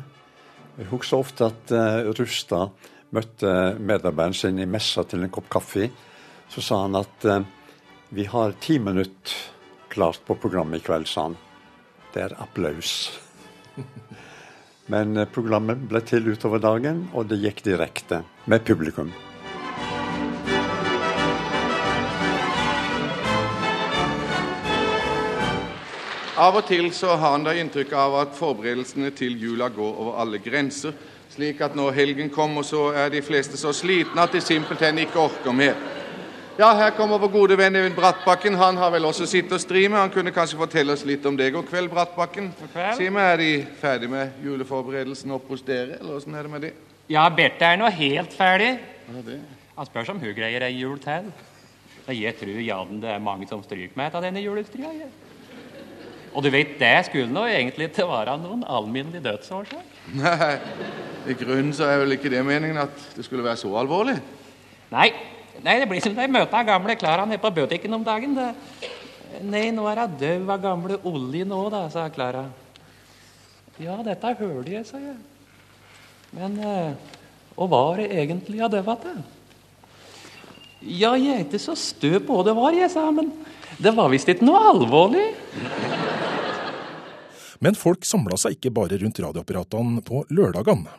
Jeg 0.77 0.89
husker 0.91 1.17
ofte 1.17 1.47
at 1.49 1.73
uh, 1.73 2.11
Rustad 2.13 2.69
møtte 3.13 3.55
medarbeideren 3.79 4.37
sin 4.37 4.61
i 4.61 4.69
messa 4.69 5.05
til 5.07 5.25
en 5.25 5.33
kopp 5.33 5.49
kaffe. 5.49 5.89
Så 6.53 6.61
sa 6.61 6.83
han 6.83 6.97
at 6.99 7.25
vi 8.13 8.25
har 8.29 8.53
ti 8.61 8.77
minutter 8.77 9.33
klart 9.89 10.21
på 10.25 10.37
programmet 10.37 10.81
i 10.81 10.85
kveld, 10.85 11.09
sa 11.09 11.29
han. 11.29 11.37
Det 12.13 12.21
er 12.27 12.37
applaus. 12.41 13.09
Men 14.93 15.25
programmet 15.33 15.87
ble 15.89 16.01
til 16.05 16.29
utover 16.29 16.61
dagen, 16.61 17.07
og 17.13 17.29
det 17.29 17.41
gikk 17.41 17.65
direkte 17.65 18.21
med 18.45 18.65
publikum. 18.65 19.13
Av 26.33 26.55
og 26.57 26.65
til 26.65 26.87
så 26.97 27.11
har 27.13 27.35
han 27.35 27.43
da 27.45 27.51
inntrykk 27.53 27.91
av 27.93 28.15
at 28.23 28.31
forberedelsene 28.33 29.11
til 29.13 29.35
jula 29.37 29.67
går 29.69 29.97
over 30.01 30.15
alle 30.23 30.39
grenser, 30.41 30.95
slik 31.29 31.59
at 31.61 31.75
når 31.77 31.93
helgen 31.93 32.31
kommer, 32.33 32.65
så 32.65 32.87
er 32.97 33.11
de 33.13 33.21
fleste 33.21 33.57
så 33.57 33.69
slitne 33.73 34.23
at 34.23 34.33
de 34.33 34.41
simpelthen 34.41 34.97
ikke 35.03 35.21
orker 35.21 35.53
mer. 35.53 35.77
Ja, 36.57 36.71
her 36.77 36.91
kommer 36.97 37.21
vår 37.21 37.31
gode 37.33 37.57
venn 37.57 37.77
Evin 37.77 37.95
Brattbakken. 37.97 38.53
Han 38.57 38.77
har 38.77 38.91
vel 38.93 39.05
også 39.09 39.25
sittet 39.29 39.55
og 39.57 39.61
stri 39.61 39.87
med. 39.87 39.97
Han 39.97 40.11
kunne 40.13 40.33
kanskje 40.33 40.57
fortelle 40.59 40.93
oss 40.93 41.01
litt 41.09 41.25
om 41.25 41.37
det. 41.37 41.47
God 41.53 41.65
kveld, 41.69 41.89
Brattbakken. 41.89 42.51
God 42.59 42.69
kveld. 42.75 42.97
Si 42.99 43.07
meg, 43.09 43.29
Er 43.33 43.41
de 43.41 43.49
ferdig 43.81 44.09
med 44.09 44.37
juleforberedelsene 44.45 45.33
oppe 45.33 45.53
hos 45.55 45.65
dere, 45.65 45.97
eller 45.99 46.19
åssen 46.19 46.35
er 46.37 46.45
det 46.45 46.51
med 46.53 46.61
det? 46.67 46.73
Ja, 47.09 47.25
Berthe 47.29 47.65
er 47.73 47.81
nå 47.81 47.89
helt 47.89 48.33
ferdig. 48.37 48.75
Ja, 49.09 49.25
det. 49.25 49.39
Han 49.77 49.89
spør 49.89 50.13
om 50.13 50.21
hun 50.21 50.33
greier 50.37 50.65
ei 50.65 50.75
jul 50.77 51.01
til. 51.01 51.33
Jeg 52.13 52.37
tror 52.37 52.61
jaden 52.61 53.01
det 53.01 53.09
er 53.09 53.21
mange 53.23 53.49
som 53.49 53.63
stryker 53.65 53.97
meg 53.97 54.13
av 54.13 54.21
denne 54.25 54.41
julestria. 54.41 54.93
jeg. 54.93 55.09
Og 56.33 56.41
du 56.41 56.49
vet, 56.49 56.77
det 56.79 56.95
skulle 57.07 57.29
nå 57.29 57.45
egentlig 57.49 57.91
å 58.01 58.09
være 58.09 58.35
noen 58.41 58.63
alminnelig 58.65 59.21
dødsårsak. 59.23 59.99
Nei, 60.17 60.55
i 61.29 61.35
grunnen 61.37 61.73
så 61.77 61.85
er 61.87 62.01
vel 62.01 62.15
ikke 62.15 62.31
det 62.33 62.41
meningen 62.45 62.81
at 62.81 63.05
det 63.13 63.25
skulle 63.27 63.45
være 63.45 63.61
så 63.61 63.69
alvorlig. 63.79 64.17
Nei, 64.93 65.11
nei 65.63 65.77
det 65.81 65.87
blir 65.91 66.01
som 66.03 66.17
de 66.17 66.25
møter 66.31 66.67
gamle 66.67 66.97
Klara 66.97 67.27
nede 67.29 67.41
på 67.43 67.53
butikken 67.53 67.99
om 67.99 68.05
dagen. 68.05 68.33
Det, 68.37 68.49
nei, 69.45 69.67
nå 69.75 69.85
er 69.91 70.03
hun 70.03 70.17
død 70.23 70.49
av 70.55 70.65
gamle 70.65 70.99
Olli 71.09 71.45
nå, 71.47 71.61
da, 71.73 71.85
sa 71.93 72.07
Klara. 72.13 72.47
Ja, 73.81 73.99
dette 74.05 74.35
hørte 74.41 74.73
jeg, 74.73 74.85
sa 74.89 75.01
jeg. 75.01 75.17
Men 76.33 76.57
hva 77.53 77.69
var 77.69 78.01
det 78.01 78.09
egentlig 78.09 78.61
hun 78.61 78.73
døde 78.73 78.97
til? 79.05 79.23
Ja, 80.83 81.13
jeg 81.15 81.31
er 81.37 81.45
ikke 81.45 81.61
så 81.61 81.77
stø 81.79 82.17
på 82.25 82.41
det 82.43 82.57
var, 82.57 82.73
jeg, 82.75 82.89
sa 82.91 83.05
men 83.13 83.29
det 83.79 83.93
var 83.95 84.11
visst 84.11 84.29
ikke 84.29 84.45
noe 84.45 84.59
alvorlig. 84.73 85.23
Men 87.63 87.77
folk 87.79 88.03
samla 88.03 88.35
seg 88.39 88.57
ikke 88.57 88.73
bare 88.75 88.97
rundt 88.99 89.21
radioapparatene 89.23 90.03
på 90.03 90.25
lørdagene. 90.35 90.91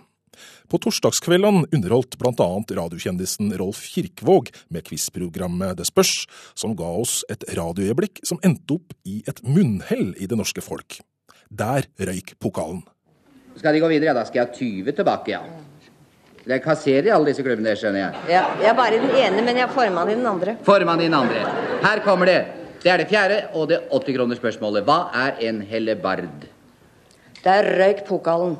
På 0.70 0.80
torsdagskveldene 0.82 1.66
underholdt 1.76 2.16
bl.a. 2.18 2.46
radiokjendisen 2.78 3.52
Rolf 3.60 3.82
Kirkvåg 3.92 4.48
med 4.72 4.86
quizprogrammet 4.88 5.76
Det 5.78 5.86
spørs, 5.86 6.24
som 6.58 6.72
ga 6.78 6.88
oss 7.02 7.20
et 7.30 7.44
radioøyeblikk 7.54 8.22
som 8.26 8.40
endte 8.42 8.78
opp 8.78 8.96
i 9.04 9.20
et 9.28 9.44
munnhell 9.44 10.14
i 10.16 10.26
det 10.30 10.38
norske 10.40 10.64
folk. 10.64 10.98
Der 11.52 11.86
røyk 12.00 12.34
pokalen. 12.42 12.80
Skal 13.60 13.76
de 13.76 13.84
gå 13.84 13.92
videre, 13.92 14.10
Ja, 14.10 14.16
da 14.16 14.24
skal 14.24 14.40
jeg 14.42 14.48
ha 14.48 14.56
20 14.56 14.96
tilbake, 14.96 15.36
ja. 15.36 15.42
Det 16.44 16.56
er 16.58 16.64
kasserer 16.64 17.06
i 17.08 17.12
alle 17.14 17.30
disse 17.30 17.44
klubbene, 17.44 17.76
skjønner 17.76 18.00
jeg. 18.00 18.24
Ja, 18.34 18.42
Jeg 18.60 18.72
er 18.72 18.74
bare 18.76 18.96
i 18.96 19.04
den 19.04 19.14
ene, 19.20 19.44
men 19.44 19.56
jeg 19.56 19.68
er 19.68 19.72
formann 19.72 20.10
i 20.10 20.16
den 20.16 20.26
andre. 20.26 20.56
Formann 20.64 21.00
i 21.00 21.06
den 21.08 21.14
andre. 21.14 21.44
Her 21.84 22.02
kommer 22.04 22.26
det. 22.26 22.40
Det 22.82 22.90
er 22.92 23.00
det 23.00 23.08
fjerde 23.08 23.38
og 23.54 23.68
det 23.70 23.78
80 23.92 24.16
kroner 24.18 24.36
spørsmålet. 24.36 24.84
Hva 24.84 24.98
er 25.14 25.38
en 25.46 25.62
hellebard? 25.64 26.53
Der 27.44 27.66
røyk 27.76 28.06
pokalen. 28.08 28.56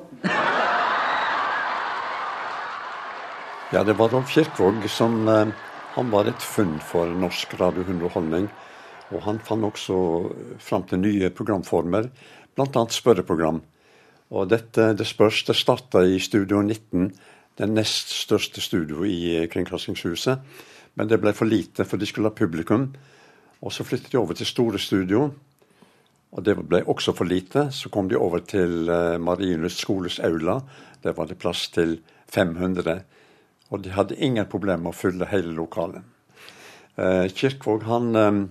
Ja, 3.73 3.81
det 3.83 3.95
var 3.97 4.13
Rolf 4.13 4.29
Kirkvaag 4.31 4.85
som 4.93 5.29
eh, 5.29 5.49
Han 5.95 6.11
var 6.11 6.29
et 6.29 6.43
funn 6.43 6.77
for 6.83 7.09
norsk 7.09 7.55
radiounderholdning. 7.61 8.51
Og 9.15 9.23
han 9.25 9.39
fant 9.41 9.65
også 9.65 9.97
fram 10.59 10.85
til 10.91 11.01
nye 11.01 11.31
programformer, 11.31 12.11
bl.a. 12.57 12.85
spørreprogram. 12.91 13.63
Og 14.31 14.49
dette, 14.51 14.93
Det 14.95 15.07
spørs, 15.07 15.45
det 15.45 15.57
starta 15.57 16.03
i 16.05 16.19
Studio 16.19 16.61
19, 16.63 17.13
det 17.59 17.69
nest 17.71 18.11
største 18.11 18.61
studio 18.61 19.05
i 19.05 19.47
Kringkastingshuset. 19.47 20.39
Men 20.95 21.09
det 21.09 21.21
ble 21.21 21.33
for 21.33 21.45
lite, 21.47 21.85
for 21.85 21.97
de 21.97 22.07
skulle 22.07 22.29
ha 22.29 22.35
publikum. 22.35 22.93
Og 23.63 23.73
så 23.73 23.85
flyttet 23.85 24.13
de 24.13 24.19
over 24.19 24.35
til 24.35 24.47
store 24.47 24.79
studio. 24.79 25.31
Og 26.35 26.43
det 26.47 26.57
ble 26.59 26.83
også 26.91 27.15
for 27.15 27.31
lite. 27.31 27.69
Så 27.71 27.91
kom 27.95 28.09
de 28.11 28.19
over 28.19 28.43
til 28.43 28.89
uh, 28.91 29.21
Marienlyst 29.23 29.85
skoles 29.85 30.19
aula. 30.19 30.61
Der 31.07 31.15
var 31.15 31.31
det 31.31 31.39
plass 31.39 31.69
til 31.75 32.01
500. 32.35 33.05
Og 33.71 33.85
de 33.85 33.95
hadde 33.95 34.19
ingen 34.19 34.49
problemer 34.51 34.83
med 34.83 34.95
å 34.95 34.99
fylle 34.99 35.31
hele 35.31 35.55
lokalet. 35.55 36.03
Uh, 36.99 37.31
Kirkvåg 37.31 37.87
han 37.87 38.11
um, 38.19 38.43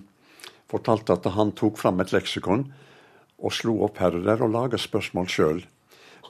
fortalte 0.72 1.16
at 1.16 1.28
han 1.36 1.52
tok 1.56 1.78
fram 1.80 2.00
et 2.00 2.12
leksikon 2.12 2.66
og 3.44 3.52
slo 3.52 3.78
opp 3.84 4.00
her 4.00 4.16
og 4.16 4.26
der 4.26 4.42
og 4.44 4.52
laga 4.54 4.80
spørsmål 4.80 5.28
sjøl. 5.28 5.62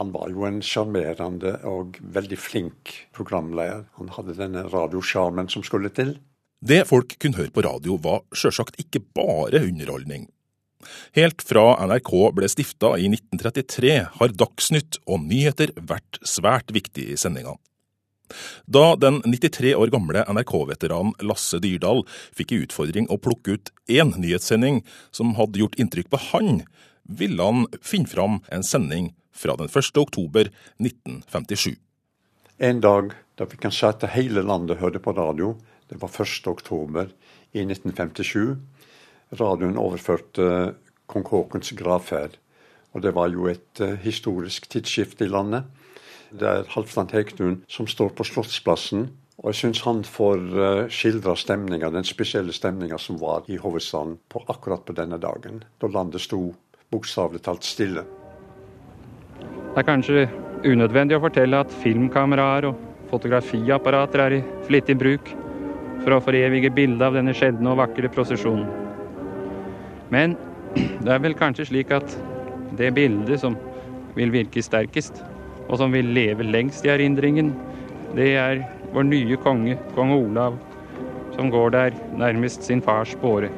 Han 0.01 0.11
var 0.11 0.31
jo 0.35 0.43
en 0.49 0.59
sjarmerende 0.65 1.55
og 1.71 2.01
veldig 2.03 2.39
flink 2.41 2.95
programleder. 3.15 3.85
Han 4.01 4.11
hadde 4.17 4.35
denne 4.41 4.65
radiosjarmen 4.67 5.51
som 5.53 5.63
skulle 5.67 5.93
til. 5.95 6.17
Det 6.65 6.83
folk 6.89 7.15
kunne 7.21 7.39
høre 7.39 7.55
på 7.55 7.63
radio 7.63 7.99
var 8.03 8.25
sjølsagt 8.35 8.81
ikke 8.83 9.05
bare 9.15 9.63
underholdning. 9.69 10.27
Helt 11.17 11.45
fra 11.47 11.75
NRK 11.87 12.13
ble 12.37 12.49
stifta 12.51 12.95
i 13.01 13.09
1933 13.11 13.95
har 14.19 14.35
Dagsnytt 14.35 15.01
og 15.05 15.25
nyheter 15.29 15.75
vært 15.77 16.21
svært 16.27 16.75
viktig 16.75 17.11
i 17.15 17.21
sendingene. 17.21 17.61
Da 18.67 18.95
den 18.97 19.21
93 19.27 19.75
år 19.77 19.91
gamle 19.93 20.25
NRK-veteranen 20.33 21.13
Lasse 21.29 21.61
Dyrdal 21.61 22.03
fikk 22.35 22.55
i 22.55 22.63
utfordring 22.65 23.09
å 23.13 23.21
plukke 23.21 23.59
ut 23.59 23.73
én 23.91 24.15
nyhetssending 24.17 24.81
som 25.15 25.35
hadde 25.39 25.61
gjort 25.61 25.77
inntrykk 25.81 26.09
på 26.13 26.23
han, 26.31 26.63
ville 27.05 27.45
han 27.45 27.67
finne 27.85 28.09
fram 28.09 28.41
en 28.49 28.65
sending 28.65 29.13
fra 29.35 29.59
den 29.61 29.69
1. 29.69 30.01
oktober 30.01 30.49
1957. 30.81 31.75
En 32.65 32.81
dag 32.81 33.13
da 33.39 33.47
fikk 33.51 33.67
han 33.69 33.75
se 33.75 33.91
at 33.91 34.07
hele 34.15 34.45
landet 34.47 34.81
hørte 34.81 35.03
på 35.03 35.13
radio. 35.17 35.55
Det 35.91 35.99
var 36.01 36.09
1. 36.09 36.47
oktober 36.49 37.11
i 37.53 37.65
1957. 37.67 38.57
Radioen 39.33 39.79
overførte 39.81 40.75
kong 41.11 41.27
Haakons 41.31 41.73
gravferd. 41.79 42.39
Og 42.95 43.03
det 43.03 43.15
var 43.15 43.33
jo 43.33 43.49
et 43.51 43.83
uh, 43.83 43.97
historisk 44.05 44.69
tidsskifte 44.71 45.27
i 45.27 45.33
landet. 45.33 45.65
Det 46.35 46.47
er 46.49 46.71
Halvdan 46.71 47.11
Hegtun 47.13 47.61
som 47.71 47.87
står 47.91 48.15
på 48.15 48.27
Slottsplassen. 48.27 49.09
Og 49.43 49.51
jeg 49.51 49.61
syns 49.65 49.83
han 49.87 50.05
får 50.07 50.45
uh, 50.55 50.85
skildra 50.93 51.35
stemninga, 51.39 51.91
den 51.91 52.07
spesielle 52.07 52.55
stemninga 52.55 52.99
som 52.99 53.19
var 53.21 53.49
i 53.51 53.59
hovedstaden 53.59 54.17
på 54.31 54.45
akkurat 54.49 54.85
på 54.87 54.95
denne 54.95 55.19
dagen. 55.19 55.65
Da 55.81 55.91
landet 55.91 56.23
sto 56.23 56.53
bokstavelig 56.95 57.43
talt 57.43 57.67
stille. 57.67 58.07
Det 59.75 59.83
er 59.83 59.89
kanskje 59.89 60.29
unødvendig 60.65 61.19
å 61.19 61.25
fortelle 61.25 61.65
at 61.65 61.73
filmkameraer 61.83 62.69
og 62.71 62.79
fotografiapparater 63.11 64.23
er 64.23 64.39
i 64.39 64.45
flittig 64.69 64.95
bruk 65.01 65.35
for 66.05 66.15
å 66.15 66.23
forevige 66.23 66.71
bildet 66.75 67.03
av 67.09 67.19
denne 67.19 67.35
sjeldne 67.35 67.75
og 67.75 67.83
vakre 67.83 68.11
prosesjonen. 68.13 68.84
Men 70.15 70.37
det 71.03 71.11
er 71.11 71.23
vel 71.23 71.35
kanskje 71.39 71.67
slik 71.73 71.91
at 71.95 72.15
det 72.79 72.93
bildet 72.95 73.41
som 73.43 73.57
vil 74.15 74.31
virke 74.35 74.63
sterkest, 74.63 75.19
og 75.67 75.79
som 75.81 75.95
vil 75.95 76.13
leve 76.15 76.47
lengst 76.47 76.87
i 76.87 76.93
erindringen, 76.93 77.51
det 78.15 78.35
er 78.39 78.63
vår 78.95 79.09
nye 79.09 79.39
konge, 79.43 79.75
kong 79.97 80.13
Olav, 80.15 80.59
som 81.35 81.51
går 81.51 81.75
der 81.75 81.97
nærmest 82.15 82.63
sin 82.63 82.83
fars 82.85 83.17
båre. 83.19 83.51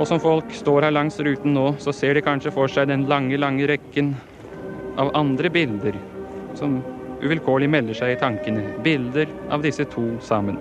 Og 0.00 0.06
som 0.08 0.20
folk 0.22 0.54
står 0.56 0.86
her 0.86 0.94
langs 0.96 1.18
ruten 1.20 1.52
nå, 1.52 1.74
så 1.82 1.92
ser 1.92 2.16
de 2.16 2.24
kanskje 2.24 2.54
for 2.54 2.72
seg 2.72 2.88
den 2.88 3.04
lange, 3.10 3.36
lange 3.36 3.66
rekken 3.68 4.14
av 5.00 5.12
andre 5.18 5.50
bilder 5.52 5.98
som 6.56 6.78
uvilkårlig 7.20 7.68
melder 7.68 7.98
seg 7.98 8.14
i 8.14 8.20
tankene. 8.22 8.64
Bilder 8.84 9.28
av 9.52 9.60
disse 9.60 9.84
to 9.92 10.06
sammen. 10.24 10.56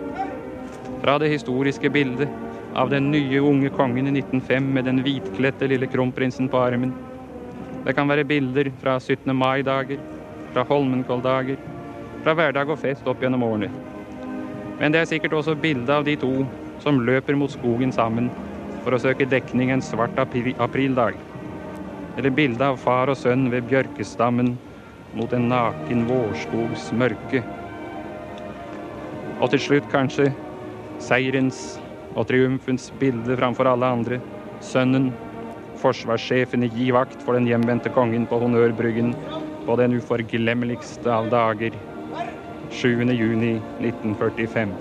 Fra 0.99 1.15
det 1.23 1.31
historiske 1.31 1.87
bildet 1.93 2.48
av 2.75 2.89
den 2.89 3.11
nye 3.11 3.39
unge 3.39 3.69
kongen 3.69 4.07
i 4.07 4.19
1905 4.19 4.73
med 4.73 4.85
den 4.85 5.01
hvitkledte 5.03 5.67
lille 5.67 5.87
kronprinsen 5.89 6.49
på 6.49 6.61
armen. 6.61 6.93
Det 7.85 7.95
kan 7.97 8.09
være 8.09 8.27
bilder 8.27 8.71
fra 8.81 8.99
17. 8.99 9.35
mai-dager, 9.35 9.99
fra 10.53 10.65
Holmenkolldager, 10.69 11.57
fra 12.23 12.35
hverdag 12.35 12.69
og 12.69 12.79
fest 12.81 13.07
opp 13.07 13.23
gjennom 13.23 13.45
årene. 13.47 13.71
Men 14.79 14.93
det 14.93 15.01
er 15.01 15.09
sikkert 15.09 15.33
også 15.39 15.57
bilde 15.59 15.91
av 15.91 16.05
de 16.07 16.15
to 16.19 16.33
som 16.83 17.01
løper 17.03 17.35
mot 17.35 17.51
skogen 17.51 17.91
sammen 17.91 18.29
for 18.83 18.95
å 18.95 19.01
søke 19.01 19.27
dekning 19.27 19.73
en 19.73 19.83
svart 19.83 20.19
aprildag. 20.19 21.17
Eller 22.17 22.35
bilde 22.35 22.65
av 22.65 22.79
far 22.79 23.11
og 23.11 23.17
sønn 23.19 23.49
ved 23.51 23.67
bjørkestammen 23.71 24.53
mot 25.15 25.33
en 25.33 25.49
naken 25.51 26.05
vårskogs 26.07 26.89
mørke. 26.95 27.43
Og 29.39 29.49
til 29.53 29.63
slutt 29.63 29.91
kanskje 29.91 30.29
seierens 30.99 31.79
og 32.15 32.27
triumfens 32.29 32.89
bilde 32.99 33.37
framfor 33.39 33.69
alle 33.69 33.89
andre. 33.97 34.19
Sønnen, 34.63 35.11
forsvarssjefen 35.79 36.65
i 36.65 36.71
Gi 36.73 36.89
vakt 36.95 37.21
for 37.23 37.37
den 37.37 37.47
hjemvendte 37.47 37.91
kongen 37.93 38.27
på 38.27 38.39
Honnørbryggen 38.41 39.13
på 39.65 39.75
den 39.79 39.95
uforglemmeligste 39.99 41.11
av 41.13 41.29
dager, 41.31 41.75
7. 42.69 43.05
juni 43.13 43.55
1945. 43.79 44.75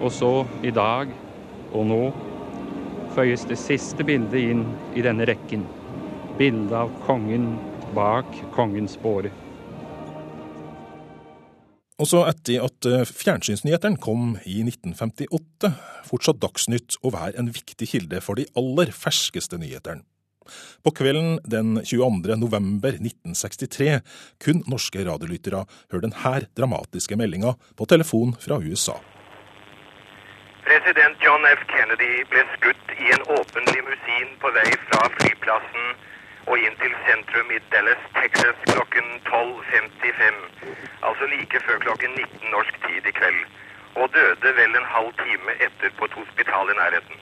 Og 0.00 0.12
så, 0.12 0.32
i 0.64 0.72
dag 0.72 1.12
og 1.76 1.86
nå, 1.90 2.02
føyes 3.12 3.44
det 3.50 3.58
siste 3.60 4.06
bildet 4.06 4.52
inn 4.52 4.64
i 4.96 5.04
denne 5.04 5.26
rekken. 5.28 5.66
Bildet 6.38 6.76
av 6.76 6.92
kongen 7.04 7.58
bak 7.96 8.44
kongens 8.54 8.96
båre. 9.02 9.32
Også 12.00 12.22
etter 12.30 12.62
at 12.64 12.86
eh, 12.88 13.02
fjernsynsnyhetene 13.04 14.00
kom 14.00 14.38
i 14.48 14.62
1958, 14.64 15.68
fortsatt 16.08 16.40
Dagsnytt 16.40 16.96
å 17.04 17.12
være 17.12 17.36
en 17.42 17.50
viktig 17.52 17.90
kilde 17.90 18.22
for 18.24 18.40
de 18.40 18.46
aller 18.56 18.92
ferskeste 18.96 19.60
nyhetene. 19.60 20.06
På 20.82 20.90
kvelden 20.96 21.36
den 21.46 21.76
22. 21.84 22.34
november 22.40 22.96
1963 22.96 24.00
kun 24.42 24.64
norske 24.72 25.04
radiolyttere 25.06 25.62
høre 25.92 26.06
denne 26.06 26.40
dramatiske 26.58 27.18
meldinga 27.20 27.52
på 27.78 27.86
telefon 27.86 28.32
fra 28.40 28.58
USA. 28.64 28.96
President 30.64 31.20
John 31.22 31.44
F. 31.52 31.62
Kennedy 31.70 32.24
ble 32.32 32.42
skutt 32.56 32.96
i 32.96 33.12
en 33.14 33.22
åpen 33.36 33.68
limousin 33.74 34.32
på 34.42 34.50
vei 34.56 34.68
fra 34.88 35.04
flyplassen 35.18 35.92
og 36.50 36.58
inn 36.58 36.76
til 36.82 36.94
sentrum 37.06 37.50
i 37.54 37.58
Dallas, 37.72 38.02
Texas 38.18 38.56
klokken 38.72 39.08
12.55, 39.26 40.38
altså 41.08 41.26
like 41.32 41.60
før 41.66 41.76
klokken 41.84 42.10
19 42.16 42.54
norsk 42.54 42.78
tid 42.86 43.06
i 43.10 43.12
kveld, 43.18 43.42
og 44.00 44.14
døde 44.16 44.50
vel 44.56 44.72
en 44.78 44.88
halv 44.94 45.12
time 45.24 45.54
etter 45.66 45.92
på 45.98 46.08
et 46.08 46.16
hospital 46.20 46.72
i 46.72 46.76
nærheten. 46.80 47.20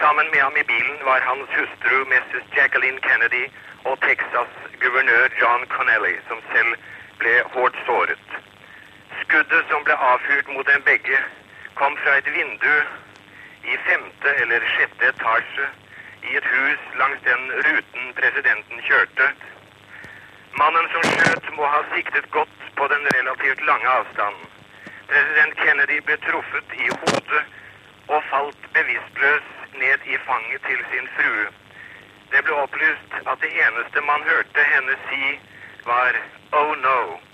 Sammen 0.00 0.26
med 0.32 0.40
ham 0.46 0.56
i 0.62 0.66
bilen 0.72 0.98
var 1.08 1.28
hans 1.28 1.52
hustru 1.58 1.94
Mrs. 2.12 2.48
Jacqueline 2.56 3.00
Kennedy 3.06 3.44
og 3.84 4.00
Texas 4.06 4.50
guvernør 4.82 5.28
John 5.40 5.62
Connelly, 5.74 6.14
som 6.28 6.42
selv 6.54 6.72
ble 7.20 7.34
hardt 7.54 7.78
såret. 7.86 8.26
Skuddet 9.20 9.70
som 9.70 9.86
ble 9.86 9.94
avfyrt 10.10 10.50
mot 10.56 10.66
dem 10.72 10.82
begge, 10.90 11.20
kom 11.78 11.94
fra 12.02 12.18
et 12.18 12.34
vindu 12.34 12.74
i 13.70 13.78
femte 13.86 14.34
eller 14.42 14.66
sjette 14.74 15.14
etasje 15.14 15.70
i 16.22 16.36
et 16.36 16.44
hus 16.44 16.82
langs 17.00 17.22
den 17.26 17.42
ruten 17.66 18.12
presidenten 18.18 18.82
kjørte. 18.88 19.28
Mannen 20.60 20.88
som 20.92 21.06
skjøt, 21.08 21.48
må 21.56 21.66
ha 21.74 21.80
siktet 21.94 22.28
godt 22.30 22.68
på 22.76 22.88
den 22.92 23.08
relativt 23.16 23.64
lange 23.70 23.88
avstanden. 23.88 24.46
President 25.08 25.56
Kennedy 25.62 25.98
ble 26.06 26.16
truffet 26.26 26.76
i 26.84 26.88
hodet 27.00 27.42
og 28.08 28.22
falt 28.30 28.70
bevisstløs 28.76 29.50
ned 29.82 30.06
i 30.14 30.20
fanget 30.28 30.62
til 30.68 30.86
sin 30.92 31.10
frue. 31.16 31.48
Det 32.32 32.44
ble 32.44 32.62
opplyst 32.64 33.18
at 33.26 33.44
det 33.44 33.52
eneste 33.66 34.06
man 34.12 34.24
hørte 34.30 34.70
henne 34.74 34.96
si, 35.08 35.36
var 35.84 36.16
'oh 36.52 36.72
no'. 36.86 37.31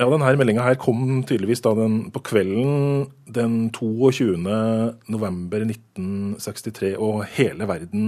Ja, 0.00 0.06
denne 0.08 0.30
meldinga 0.32 0.62
her 0.64 0.78
kom 0.80 1.18
tydeligvis 1.28 1.60
da 1.60 1.74
den, 1.76 2.06
på 2.08 2.22
kvelden 2.24 3.02
den 3.28 3.56
22. 3.76 4.30
november 5.12 5.66
1963, 5.66 6.94
og 6.96 7.26
hele 7.34 7.66
verden 7.68 8.06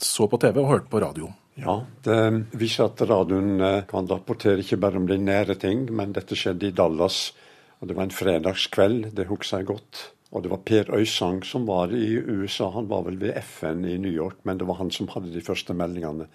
så 0.00 0.30
på 0.32 0.40
TV 0.40 0.62
og 0.62 0.70
hørte 0.70 0.88
på 0.88 1.02
radio. 1.04 1.28
Ja, 1.60 1.74
det 2.08 2.16
viser 2.56 2.88
at 2.88 3.02
radioen 3.04 3.60
eh, 3.60 3.82
kan 3.88 4.08
rapportere 4.08 4.64
ikke 4.64 4.80
bare 4.80 4.96
om 4.96 5.10
de 5.10 5.18
nære 5.20 5.58
ting, 5.60 5.84
men 5.92 6.16
dette 6.16 6.40
skjedde 6.40 6.70
i 6.70 6.74
Dallas. 6.76 7.34
Og 7.82 7.90
det 7.90 7.98
var 7.98 8.08
en 8.08 8.16
fredagskveld, 8.16 9.10
det 9.12 9.28
husker 9.28 9.60
jeg 9.60 9.68
godt. 9.74 10.06
Og 10.32 10.44
det 10.44 10.54
var 10.54 10.64
Per 10.64 10.94
Øysang 10.96 11.44
som 11.44 11.68
var 11.68 11.92
i 11.92 12.16
USA, 12.16 12.70
han 12.72 12.88
var 12.88 13.04
vel 13.10 13.20
ved 13.20 13.36
FN 13.44 13.84
i 13.84 13.98
New 14.00 14.12
York, 14.12 14.40
men 14.48 14.56
det 14.56 14.72
var 14.72 14.80
han 14.80 14.88
som 14.88 15.12
hadde 15.12 15.36
de 15.36 15.44
første 15.44 15.76
meldingene 15.76 16.30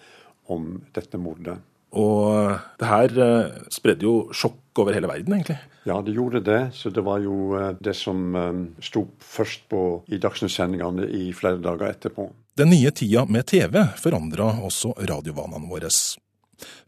om 0.54 0.76
dette 0.94 1.18
mordet. 1.18 1.58
Og 1.92 2.56
det 2.80 2.88
her 2.88 3.18
eh, 3.20 3.60
spredde 3.74 4.08
jo 4.08 4.16
sjokk 4.36 4.80
over 4.80 4.96
hele 4.96 5.10
verden, 5.12 5.36
egentlig. 5.36 5.58
Ja, 5.84 5.98
det 6.06 6.14
gjorde 6.16 6.44
det. 6.46 6.62
Så 6.78 6.90
det 6.94 7.04
var 7.04 7.20
jo 7.20 7.52
eh, 7.60 7.74
det 7.84 7.96
som 8.00 8.36
eh, 8.36 8.62
sto 8.84 9.06
først 9.20 9.68
på 9.72 9.84
i 10.08 10.20
Dagsnytt-sendingene 10.22 11.10
i 11.10 11.32
flere 11.36 11.60
dager 11.64 11.92
etterpå. 11.92 12.30
Den 12.58 12.72
nye 12.72 12.92
tida 12.96 13.26
med 13.28 13.48
TV 13.48 13.78
forandra 14.00 14.54
også 14.64 14.94
radiovanene 15.00 15.68
våre. 15.72 15.92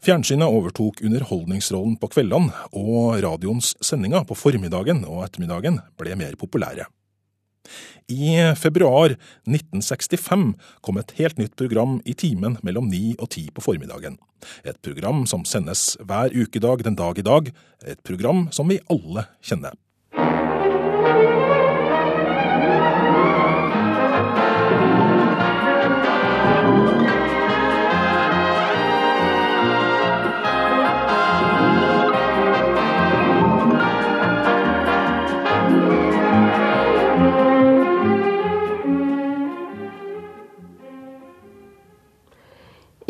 Fjernsynet 0.04 0.46
overtok 0.46 1.00
underholdningsrollen 1.04 1.96
på 2.00 2.10
kveldene, 2.14 2.52
og 2.78 3.16
radioens 3.24 3.72
sendinger 3.84 4.24
på 4.28 4.36
formiddagen 4.38 5.02
og 5.08 5.24
ettermiddagen 5.26 5.80
ble 5.98 6.14
mer 6.20 6.36
populære. 6.40 6.86
I 8.12 8.54
februar 8.60 9.14
1965 9.48 10.52
kom 10.84 10.98
et 11.00 11.14
helt 11.16 11.38
nytt 11.40 11.56
program 11.56 12.00
i 12.04 12.12
timen 12.12 12.58
mellom 12.62 12.90
ni 12.92 13.14
og 13.16 13.30
ti 13.32 13.46
på 13.48 13.64
formiddagen. 13.64 14.18
Et 14.64 14.76
program 14.84 15.24
som 15.26 15.46
sendes 15.48 15.94
hver 16.04 16.34
ukedag 16.34 16.84
den 16.84 16.98
dag 17.00 17.18
i 17.18 17.24
dag, 17.24 17.48
et 17.86 18.02
program 18.04 18.48
som 18.52 18.68
vi 18.68 18.82
alle 18.92 19.24
kjenner. 19.40 19.72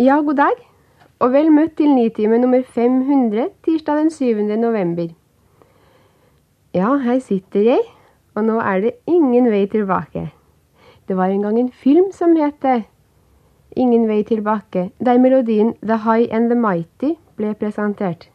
Ja, 0.04 0.16
god 0.20 0.34
dag, 0.36 0.58
og 1.24 1.30
vel 1.32 1.46
møtt 1.54 1.78
til 1.78 1.94
Nitime 1.96 2.36
nummer 2.36 2.60
500 2.74 3.46
tirsdag 3.64 4.02
den 4.02 4.10
7. 4.12 4.42
november. 4.60 5.06
Ja, 6.74 6.90
her 7.00 7.22
sitter 7.24 7.64
jeg, 7.70 7.78
og 8.34 8.44
nå 8.44 8.58
er 8.60 8.82
det 8.84 8.92
ingen 9.08 9.48
vei 9.48 9.62
tilbake. 9.72 10.26
Det 11.08 11.16
var 11.16 11.32
en 11.32 11.46
gang 11.46 11.56
en 11.60 11.72
film 11.72 12.12
som 12.12 12.36
het. 12.36 12.84
Ingen 13.76 14.04
vei 14.08 14.20
tilbake, 14.28 14.90
der 15.00 15.18
melodien 15.18 15.74
The 15.80 15.96
High 16.04 16.28
and 16.34 16.52
the 16.52 16.60
Mighty 16.60 17.16
ble 17.36 17.54
presentert. 17.54 18.28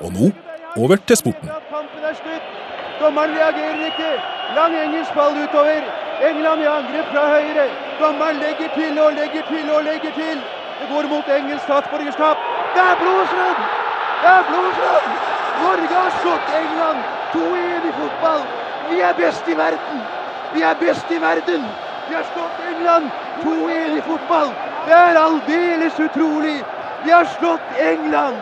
Og 0.00 0.12
nå 0.12 0.32
over 0.76 0.96
til 1.06 1.16
sporten. 1.16 1.48
Kampen 1.48 2.04
er 2.04 2.18
slutt. 2.20 2.59
Dommeren 3.00 3.34
reagerer 3.38 3.86
ikke. 3.90 4.10
Lang 4.56 4.74
engelsk 4.84 5.14
ball 5.14 5.34
utover. 5.44 5.82
England 6.30 6.62
i 6.62 6.68
angrep 6.76 7.06
fra 7.12 7.26
høyre. 7.34 7.66
Dommeren 8.00 8.36
legger 8.44 8.68
til 8.76 9.00
og 9.04 9.12
legger 9.18 9.42
til 9.52 9.70
og 9.74 9.82
legger 9.88 10.12
til. 10.22 10.38
Det 10.80 10.88
går 10.92 11.08
mot 11.12 11.28
engelsk 11.38 11.64
statsborgerskap. 11.64 12.36
Det 12.74 12.82
er 12.90 12.96
blodsrød! 13.02 13.56
Det 14.22 14.30
er 14.36 14.42
blodsrød! 14.50 15.04
Norge 15.64 15.94
har 16.02 16.12
slått 16.22 16.46
England 16.60 17.00
2-1 17.34 17.88
i 17.90 17.92
fotball. 18.00 18.42
Vi 18.90 19.00
er 19.08 19.12
best 19.22 19.48
i 19.48 19.56
verden. 19.64 19.98
Vi 20.54 20.60
er 20.70 20.74
best 20.84 21.10
i 21.16 21.20
verden. 21.20 21.62
Vi 22.08 22.14
har 22.14 22.26
slått 22.32 22.58
England 22.70 23.10
2-1 23.44 23.98
i 23.98 24.02
fotball. 24.10 24.48
Det 24.86 24.96
er 25.02 25.20
aldeles 25.26 26.00
utrolig. 26.06 26.58
Vi 27.04 27.10
har 27.10 27.28
slått 27.38 27.68
England. 27.92 28.36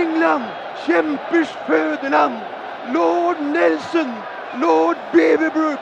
England, 0.00 0.44
kjempers 0.86 1.56
fødeland. 1.66 2.55
Lord 2.92 3.40
Nelson, 3.40 4.12
lord 4.60 4.96
Beaverbrook, 5.12 5.78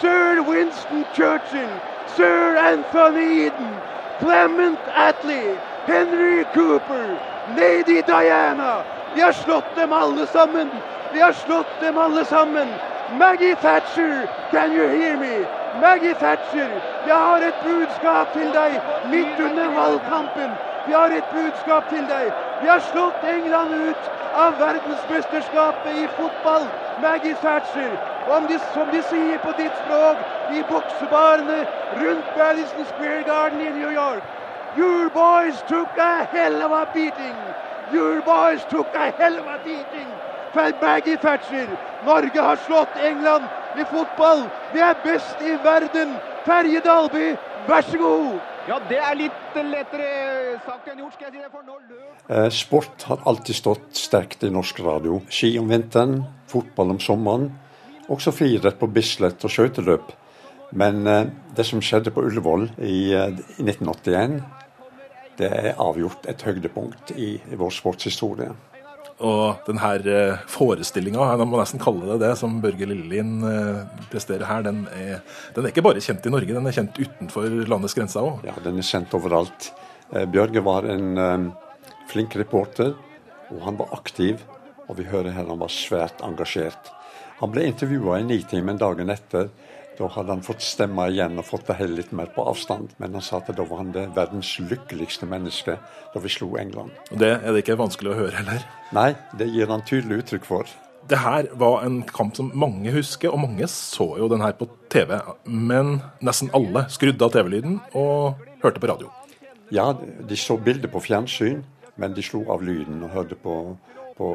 sir 0.00 0.42
Winston 0.42 1.04
Churchill, 1.14 1.70
sir 2.16 2.56
Anthony 2.56 3.46
Eden, 3.46 3.80
Clement 4.18 4.78
Attlee, 4.94 5.58
Henry 5.86 6.44
Cooper, 6.54 7.18
lady 7.56 8.02
Diana. 8.02 8.84
Vi 9.14 9.20
har 9.20 9.32
slått 9.32 9.76
dem 9.76 9.92
alle 9.92 10.26
sammen. 10.26 10.70
Vi 11.14 11.20
har 11.20 11.32
slått 11.32 11.80
dem 11.80 11.98
alle 11.98 12.24
sammen. 12.24 12.68
Maggie 13.18 13.54
Thatcher, 13.54 14.28
can 14.50 14.72
you 14.72 14.82
hear 14.88 15.16
me? 15.16 15.46
Maggie 15.80 16.14
Thatcher, 16.14 16.68
jeg 17.06 17.16
har 17.16 17.40
et 17.48 17.54
budskap 17.64 18.32
til 18.34 18.52
deg 18.52 18.80
midt 19.10 19.40
under 19.40 19.68
valgkampen. 19.78 20.50
Vi 20.86 20.92
har 20.92 21.10
et 21.16 21.24
budskap 21.32 21.88
til 21.88 22.04
deg. 22.08 22.47
Vi 22.60 22.66
har 22.66 22.80
slått 22.80 23.24
England 23.24 23.74
ut 23.74 24.10
av 24.32 24.58
verdensmesterskapet 24.58 25.92
i 25.94 26.08
fotball. 26.08 26.66
Maggie 26.96 27.34
Thatcher. 27.34 27.98
Om 28.26 28.46
de, 28.46 28.58
som 28.58 28.90
de 28.90 29.02
sier 29.02 29.38
på 29.38 29.52
ditt 29.52 29.76
språk, 29.78 30.24
i 30.50 30.62
boksebarene 30.66 31.66
rundt 31.90 32.34
Madison 32.36 32.86
Square 32.86 33.22
Garden 33.24 33.60
i 33.60 33.70
New 33.72 33.92
York. 33.92 34.24
Your 34.76 35.08
boys 35.10 35.62
took 35.62 35.96
a 35.98 36.26
hell 36.32 36.62
of 36.62 36.72
a 36.72 36.86
beating. 36.92 37.54
Your 37.90 38.22
boys 38.22 38.64
took 38.64 38.94
a 38.94 39.12
hell 39.18 39.38
of 39.38 39.46
a 39.46 39.58
beating. 39.64 40.18
For 40.52 40.72
Maggie 40.80 41.16
Thatcher. 41.16 41.76
Norge 42.00 42.40
har 42.40 42.56
slått 42.56 42.96
England 42.96 43.48
i 43.74 43.84
fotball. 43.84 44.50
Vi 44.72 44.80
er 44.80 44.94
best 45.04 45.40
i 45.40 45.56
verden. 45.62 46.20
Terje 46.44 46.80
Dalby, 46.80 47.36
vær 47.66 47.82
så 47.88 47.98
god. 47.98 48.38
Ja, 48.68 48.76
det 48.88 48.98
er 49.00 49.14
litt 49.16 49.58
lettere 49.64 50.08
sagt 50.66 50.90
enn 50.92 51.00
gjort, 51.00 51.14
skal 51.16 51.30
jeg 51.30 51.38
si 51.38 51.42
det. 51.42 51.50
For 51.52 51.64
nå 51.64 51.78
løp 51.88 52.18
Eh, 52.28 52.50
Sport 52.52 53.06
har 53.08 53.22
alltid 53.24 53.56
stått 53.56 53.96
sterkt 53.96 54.42
i 54.44 54.50
norsk 54.52 54.82
radio. 54.84 55.22
Ski 55.32 55.54
om 55.58 55.70
vinteren, 55.72 56.20
fotball 56.50 56.92
om 56.92 57.00
sommeren. 57.00 57.48
Også 58.12 58.32
friidrett 58.36 58.76
på 58.80 58.88
Bislett 58.92 59.44
og 59.44 59.52
skøyteløp. 59.52 60.12
Men 60.76 61.06
eh, 61.08 61.30
det 61.56 61.64
som 61.64 61.80
skjedde 61.80 62.12
på 62.12 62.26
Ullevål 62.28 62.68
i, 62.84 63.14
eh, 63.16 63.32
1981, 63.56 64.42
det 65.38 65.48
er 65.48 65.80
avgjort 65.80 66.28
et 66.28 66.42
høydepunkt 66.44 67.14
i, 67.16 67.38
i 67.40 67.56
vår 67.56 67.72
sportshistorie. 67.72 68.52
Og 69.18 69.64
denne 69.66 70.36
forestillinga, 70.46 71.24
man 71.40 71.50
må 71.50 71.58
nesten 71.58 71.80
kalle 71.82 72.06
det 72.12 72.20
det, 72.22 72.34
som 72.38 72.60
Børge 72.62 72.86
Lillelien 72.86 73.40
eh, 73.42 73.80
presterer 74.12 74.46
her, 74.46 74.62
den 74.62 74.84
er, 74.94 75.24
den 75.56 75.66
er 75.66 75.72
ikke 75.72 75.82
bare 75.82 76.02
kjent 76.04 76.28
i 76.28 76.30
Norge, 76.30 76.54
den 76.54 76.68
er 76.70 76.76
kjent 76.76 77.00
utenfor 77.00 77.56
landets 77.66 77.96
grenser 77.98 78.22
òg. 78.22 78.44
Ja, 78.46 78.54
den 78.62 78.78
er 78.78 78.86
kjent 78.86 79.16
overalt. 79.18 79.72
Eh, 80.12 80.22
Bjørge 80.30 80.62
var 80.62 80.86
en 80.86 81.18
eh, 81.18 81.48
flink 82.12 82.38
reporter, 82.38 82.94
og 83.50 83.64
han 83.66 83.80
var 83.80 83.90
aktiv. 83.98 84.44
Og 84.88 84.96
vi 85.00 85.08
hører 85.10 85.34
her 85.34 85.50
han 85.50 85.60
var 85.60 85.72
svært 85.72 86.22
engasjert. 86.24 86.92
Han 87.42 87.50
ble 87.52 87.66
intervjua 87.68 88.20
i 88.20 88.26
Nitimen 88.26 88.78
dagen 88.80 89.10
etter. 89.12 89.50
Da 89.98 90.06
hadde 90.14 90.30
han 90.30 90.44
fått 90.46 90.62
stemme 90.62 91.08
igjen 91.10 91.40
og 91.40 91.46
fått 91.48 91.66
det 91.66 91.74
hele 91.80 91.98
litt 91.98 92.12
mer 92.14 92.28
på 92.30 92.44
avstand. 92.46 92.92
Men 93.02 93.16
han 93.18 93.24
sa 93.24 93.40
at 93.40 93.50
da 93.50 93.64
var 93.66 93.80
han 93.82 93.94
det 93.94 94.04
verdens 94.14 94.52
lykkeligste 94.62 95.26
menneske 95.26 95.74
da 96.12 96.22
vi 96.22 96.30
slo 96.30 96.52
England. 96.60 96.94
Og 97.10 97.18
det 97.18 97.32
er 97.34 97.48
det 97.50 97.64
ikke 97.64 97.80
vanskelig 97.80 98.12
å 98.12 98.18
høre 98.20 98.36
heller. 98.38 98.62
Nei, 98.94 99.10
det 99.40 99.50
gir 99.50 99.72
han 99.72 99.82
tydelig 99.88 100.22
uttrykk 100.22 100.46
for. 100.46 100.70
Det 101.08 101.18
her 101.24 101.48
var 101.58 101.82
en 101.86 102.02
kamp 102.06 102.36
som 102.36 102.52
mange 102.54 102.92
husker, 102.94 103.32
og 103.32 103.42
mange 103.42 103.66
så 103.72 104.10
jo 104.20 104.28
den 104.30 104.44
her 104.44 104.54
på 104.54 104.68
TV. 104.92 105.16
Men 105.44 105.98
nesten 106.22 106.52
alle 106.54 106.84
skrudde 106.94 107.24
av 107.24 107.34
TV-lyden 107.34 107.80
og 107.98 108.46
hørte 108.62 108.82
på 108.82 108.92
radio. 108.92 109.10
Ja, 109.74 109.90
de 109.98 110.38
så 110.38 110.56
bildet 110.62 110.92
på 110.92 111.02
fjernsyn, 111.02 111.64
men 111.98 112.14
de 112.14 112.22
slo 112.22 112.44
av 112.52 112.62
lyden 112.62 113.02
og 113.02 113.16
hørte 113.16 113.38
på, 113.40 113.54
på 114.16 114.28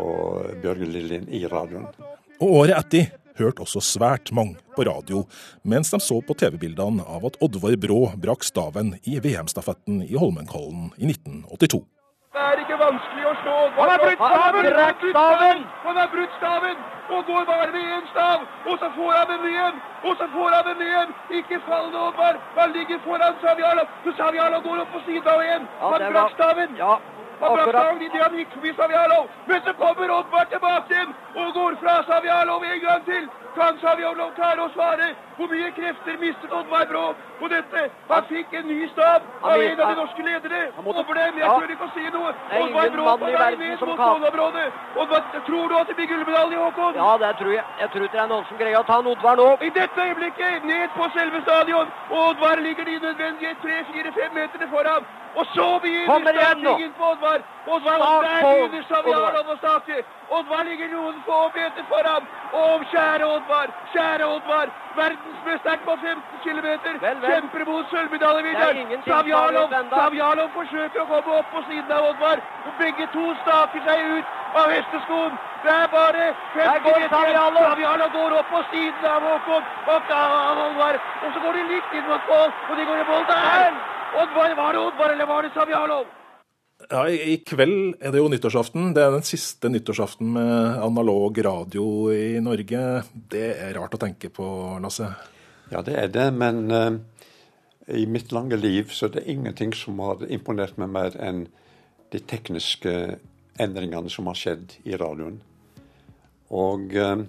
Bjørge 0.61 0.89
Lillien 0.91 1.29
i 1.31 1.45
radioen. 1.47 1.87
Og 2.41 2.63
året 2.63 2.79
etter 2.81 3.13
hørte 3.39 3.65
også 3.65 3.81
svært 3.83 4.31
mange 4.35 4.59
på 4.75 4.85
radio, 4.89 5.23
mens 5.63 5.91
de 5.93 5.99
så 6.03 6.19
på 6.25 6.35
TV-bildene 6.39 7.05
av 7.07 7.25
at 7.29 7.39
Oddvar 7.43 7.77
Brå 7.81 8.01
brakk 8.21 8.45
staven 8.47 8.95
i 9.03 9.19
VM-stafetten 9.23 10.03
i 10.05 10.15
Holmenkollen 10.19 10.91
i 10.97 11.09
1982. 11.09 11.83
Det 12.33 12.41
er 12.41 12.61
ikke 12.63 12.77
vanskelig 12.81 13.25
å 13.29 13.33
slå. 13.43 13.55
Han 13.77 13.91
har 13.91 13.99
brutt 14.01 14.23
staven! 14.23 14.65
Han 14.65 14.79
har 14.81 14.95
brutt 14.97 15.11
staven! 15.13 15.59
Han 15.85 15.99
har 16.01 16.09
brutt 16.15 16.37
staven! 16.39 16.77
Og 17.13 17.25
går 17.27 17.43
bare 17.45 17.71
med 17.75 17.89
én 17.95 18.05
stav, 18.09 18.45
og 18.69 18.77
så 18.81 18.87
får 18.95 19.11
han 19.17 19.27
den 19.31 19.43
igjen! 19.51 19.75
Og 20.07 20.13
så 20.19 20.27
får 20.33 20.49
han 20.55 20.63
den 20.69 20.81
igjen! 20.87 21.09
Ikke 21.39 21.59
fall 21.67 21.91
nå, 21.93 22.07
Oddvar! 22.09 22.39
Han 22.57 22.73
ligger 22.77 23.01
foran 23.05 23.35
Savjala, 23.43 23.83
Så 24.05 24.15
Savialo 24.17 24.61
går 24.65 24.81
opp 24.83 24.95
på 24.95 25.01
siden 25.05 25.29
av 25.33 25.43
igjen. 25.45 25.67
Han 25.83 26.05
brakk 26.15 26.33
staven! 26.39 26.73
Ja, 26.79 26.93
Han 27.41 27.53
brakk 27.53 27.67
akkurat. 27.67 28.01
idet 28.01 28.21
han 28.23 28.35
gikk 28.37 28.51
forbi 28.53 28.73
Savialo. 28.79 29.27
Men 29.47 29.61
så 29.65 29.73
kommer 29.73 30.11
Oddvar 30.19 30.45
tilbake 30.53 30.93
igjen 30.93 31.13
og 31.35 31.53
går 31.53 31.73
fra 31.81 31.93
Savjalov 32.09 32.63
en 32.63 32.79
gang 32.79 33.05
til. 33.05 33.23
Kan 33.55 33.77
Savjalov 33.81 34.31
klare 34.35 34.61
å 34.65 34.69
svare? 34.73 35.07
Hvor 35.37 35.47
mye 35.51 35.69
krefter 35.77 36.17
mistet 36.21 36.51
Oddvar 36.59 36.85
Brå 36.91 37.03
på 37.39 37.47
dette? 37.53 37.83
Han 38.09 38.25
fikk 38.29 38.53
en 38.59 38.67
ny 38.67 38.87
stav 38.93 39.21
av 39.41 39.61
en 39.61 39.79
av 39.81 39.89
de 39.89 39.95
norske 40.01 40.25
ledere. 40.27 40.61
Over 40.83 41.13
dem. 41.19 41.37
Jeg 41.41 41.49
tør 41.49 41.73
ikke 41.75 41.87
å 41.89 41.93
si 41.95 42.05
noe. 42.15 42.33
Det 42.33 42.57
er 42.57 42.65
Oddvar 42.65 42.91
Brå 42.95 43.15
på 43.23 43.31
vei 43.37 43.55
ned 43.63 43.81
mot 43.81 43.97
kan. 43.97 45.41
tror 45.49 45.67
du 45.69 45.75
at 45.77 45.87
det 45.87 45.95
blir 45.95 46.07
gullmedalje, 46.11 46.57
Håkon? 46.65 47.01
Ja, 47.01 47.17
det 47.23 47.33
tror 47.41 47.53
jeg. 47.57 47.65
Jeg 47.79 47.89
tror 47.91 48.03
ikke 48.03 48.17
det 48.17 48.23
er 48.25 48.31
noen 48.33 48.45
som 48.49 48.61
greier 48.61 48.79
å 48.79 48.85
ta 48.89 48.99
han 49.01 49.11
Oddvar 49.13 49.41
nå. 49.41 49.49
I 49.61 49.73
dette 49.79 50.07
øyeblikket 50.07 50.69
ned 50.69 50.87
på 50.97 51.09
selve 51.17 51.41
stadion. 51.41 51.91
Oddvar 52.09 52.61
ligger 52.67 52.85
de 52.85 52.99
nødvendige 53.07 53.55
3-4-5 53.65 54.33
meterne 54.39 54.69
foran. 54.73 55.05
Og 55.39 55.45
så 55.55 55.67
begynner 55.83 56.13
Kommer 56.13 56.33
startingen 56.33 56.93
på 56.99 57.05
Oddvar. 57.13 57.39
Oddvar 57.73 57.95
Start 58.01 58.25
der 58.25 58.41
begynner 58.47 58.83
Saviano 58.91 59.53
å 59.53 59.57
starte. 59.61 59.95
Oddvar 60.37 60.63
ligger 60.69 60.87
noen 60.95 61.15
få 61.27 61.39
meter 61.55 61.85
foran. 61.91 62.23
Og 62.63 62.83
kjære 62.93 63.25
Oddvar, 63.35 63.67
kjære 63.93 64.25
Oddvar. 64.35 64.67
Verdensmesteren 64.99 65.81
på 65.87 65.93
15 66.03 66.39
km. 66.45 66.67
Kjemper 67.29 67.63
mot 67.71 67.85
sølvmedaljevinneren. 67.93 68.77
Er. 68.93 69.01
Savialov 69.95 70.49
forsøker 70.59 71.01
å 71.01 71.07
komme 71.13 71.39
opp 71.39 71.49
på 71.55 71.63
siden 71.69 71.95
av 71.97 72.09
Oddvar. 72.11 72.43
Og 72.67 72.77
begge 72.83 73.09
to 73.15 73.25
staker 73.41 73.81
seg 73.87 74.05
ut 74.17 74.27
av 74.61 74.67
hesteskoen. 74.75 75.33
Det 75.65 75.73
er 75.79 75.89
bare 75.97 76.27
Der 76.59 76.77
50 76.77 76.85
går 76.85 76.99
meter 76.99 77.25
igjen. 77.31 77.59
Savialov 77.63 78.13
går 78.19 78.37
opp 78.41 78.53
på 78.53 78.61
siden 78.69 79.09
av 79.15 79.25
Håkon. 79.29 79.65
Og 79.95 80.13
Oddvar. 80.67 81.01
Og 81.23 81.33
så 81.33 81.39
går 81.47 81.59
de 81.59 81.67
likt 81.73 81.91
inn 81.97 82.07
mot 82.11 82.31
mål. 82.31 82.49
Og 82.69 82.77
de 82.77 82.89
går 82.91 82.97
i 83.01 83.09
mål 83.11 83.27
der. 83.33 83.92
Oddvar, 84.13 84.55
var 84.55 84.73
det 84.73 84.79
Oddvar, 84.79 85.13
eller 85.13 85.25
var 85.25 85.43
det 85.43 85.51
Savialov? 85.55 86.05
Ja, 86.89 87.03
i, 87.09 87.17
I 87.33 87.37
kveld 87.47 87.95
er 88.03 88.13
det 88.13 88.19
jo 88.19 88.29
nyttårsaften. 88.31 88.91
Det 88.95 89.03
er 89.03 89.13
den 89.15 89.25
siste 89.25 89.71
nyttårsaften 89.71 90.33
med 90.35 90.81
analog 90.83 91.39
radio 91.45 91.85
i 92.13 92.41
Norge. 92.43 92.83
Det 93.13 93.45
er 93.55 93.73
rart 93.77 93.95
å 93.95 94.01
tenke 94.01 94.29
på, 94.33 94.45
Lasse. 94.83 95.09
Ja, 95.71 95.81
det 95.85 95.95
er 95.97 96.11
det, 96.13 96.27
men 96.37 96.63
uh, 96.69 96.99
i 97.87 98.05
mitt 98.09 98.33
lange 98.35 98.59
liv 98.59 98.91
så 98.93 99.07
er 99.07 99.17
det 99.17 99.27
ingenting 99.31 99.73
som 99.77 100.01
har 100.03 100.25
imponert 100.27 100.77
meg 100.81 100.91
mer 100.93 101.17
enn 101.17 101.45
de 102.13 102.21
tekniske 102.21 102.93
endringene 103.63 104.11
som 104.11 104.29
har 104.29 104.37
skjedd 104.37 104.77
i 104.85 104.97
radioen. 104.99 105.39
Og 106.53 106.93
uh, 106.93 107.23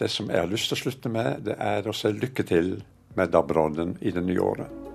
det 0.00 0.10
som 0.10 0.30
jeg 0.32 0.42
har 0.42 0.50
lyst 0.50 0.72
til 0.72 0.80
å 0.80 0.84
slutte 0.86 1.12
med, 1.12 1.44
det 1.46 1.58
er 1.60 1.86
å 1.86 1.94
si 1.94 2.10
lykke 2.16 2.48
til 2.48 2.78
med 3.18 3.34
DAB-radioen 3.34 3.98
i 4.00 4.14
det 4.14 4.24
nye 4.24 4.40
året. 4.42 4.89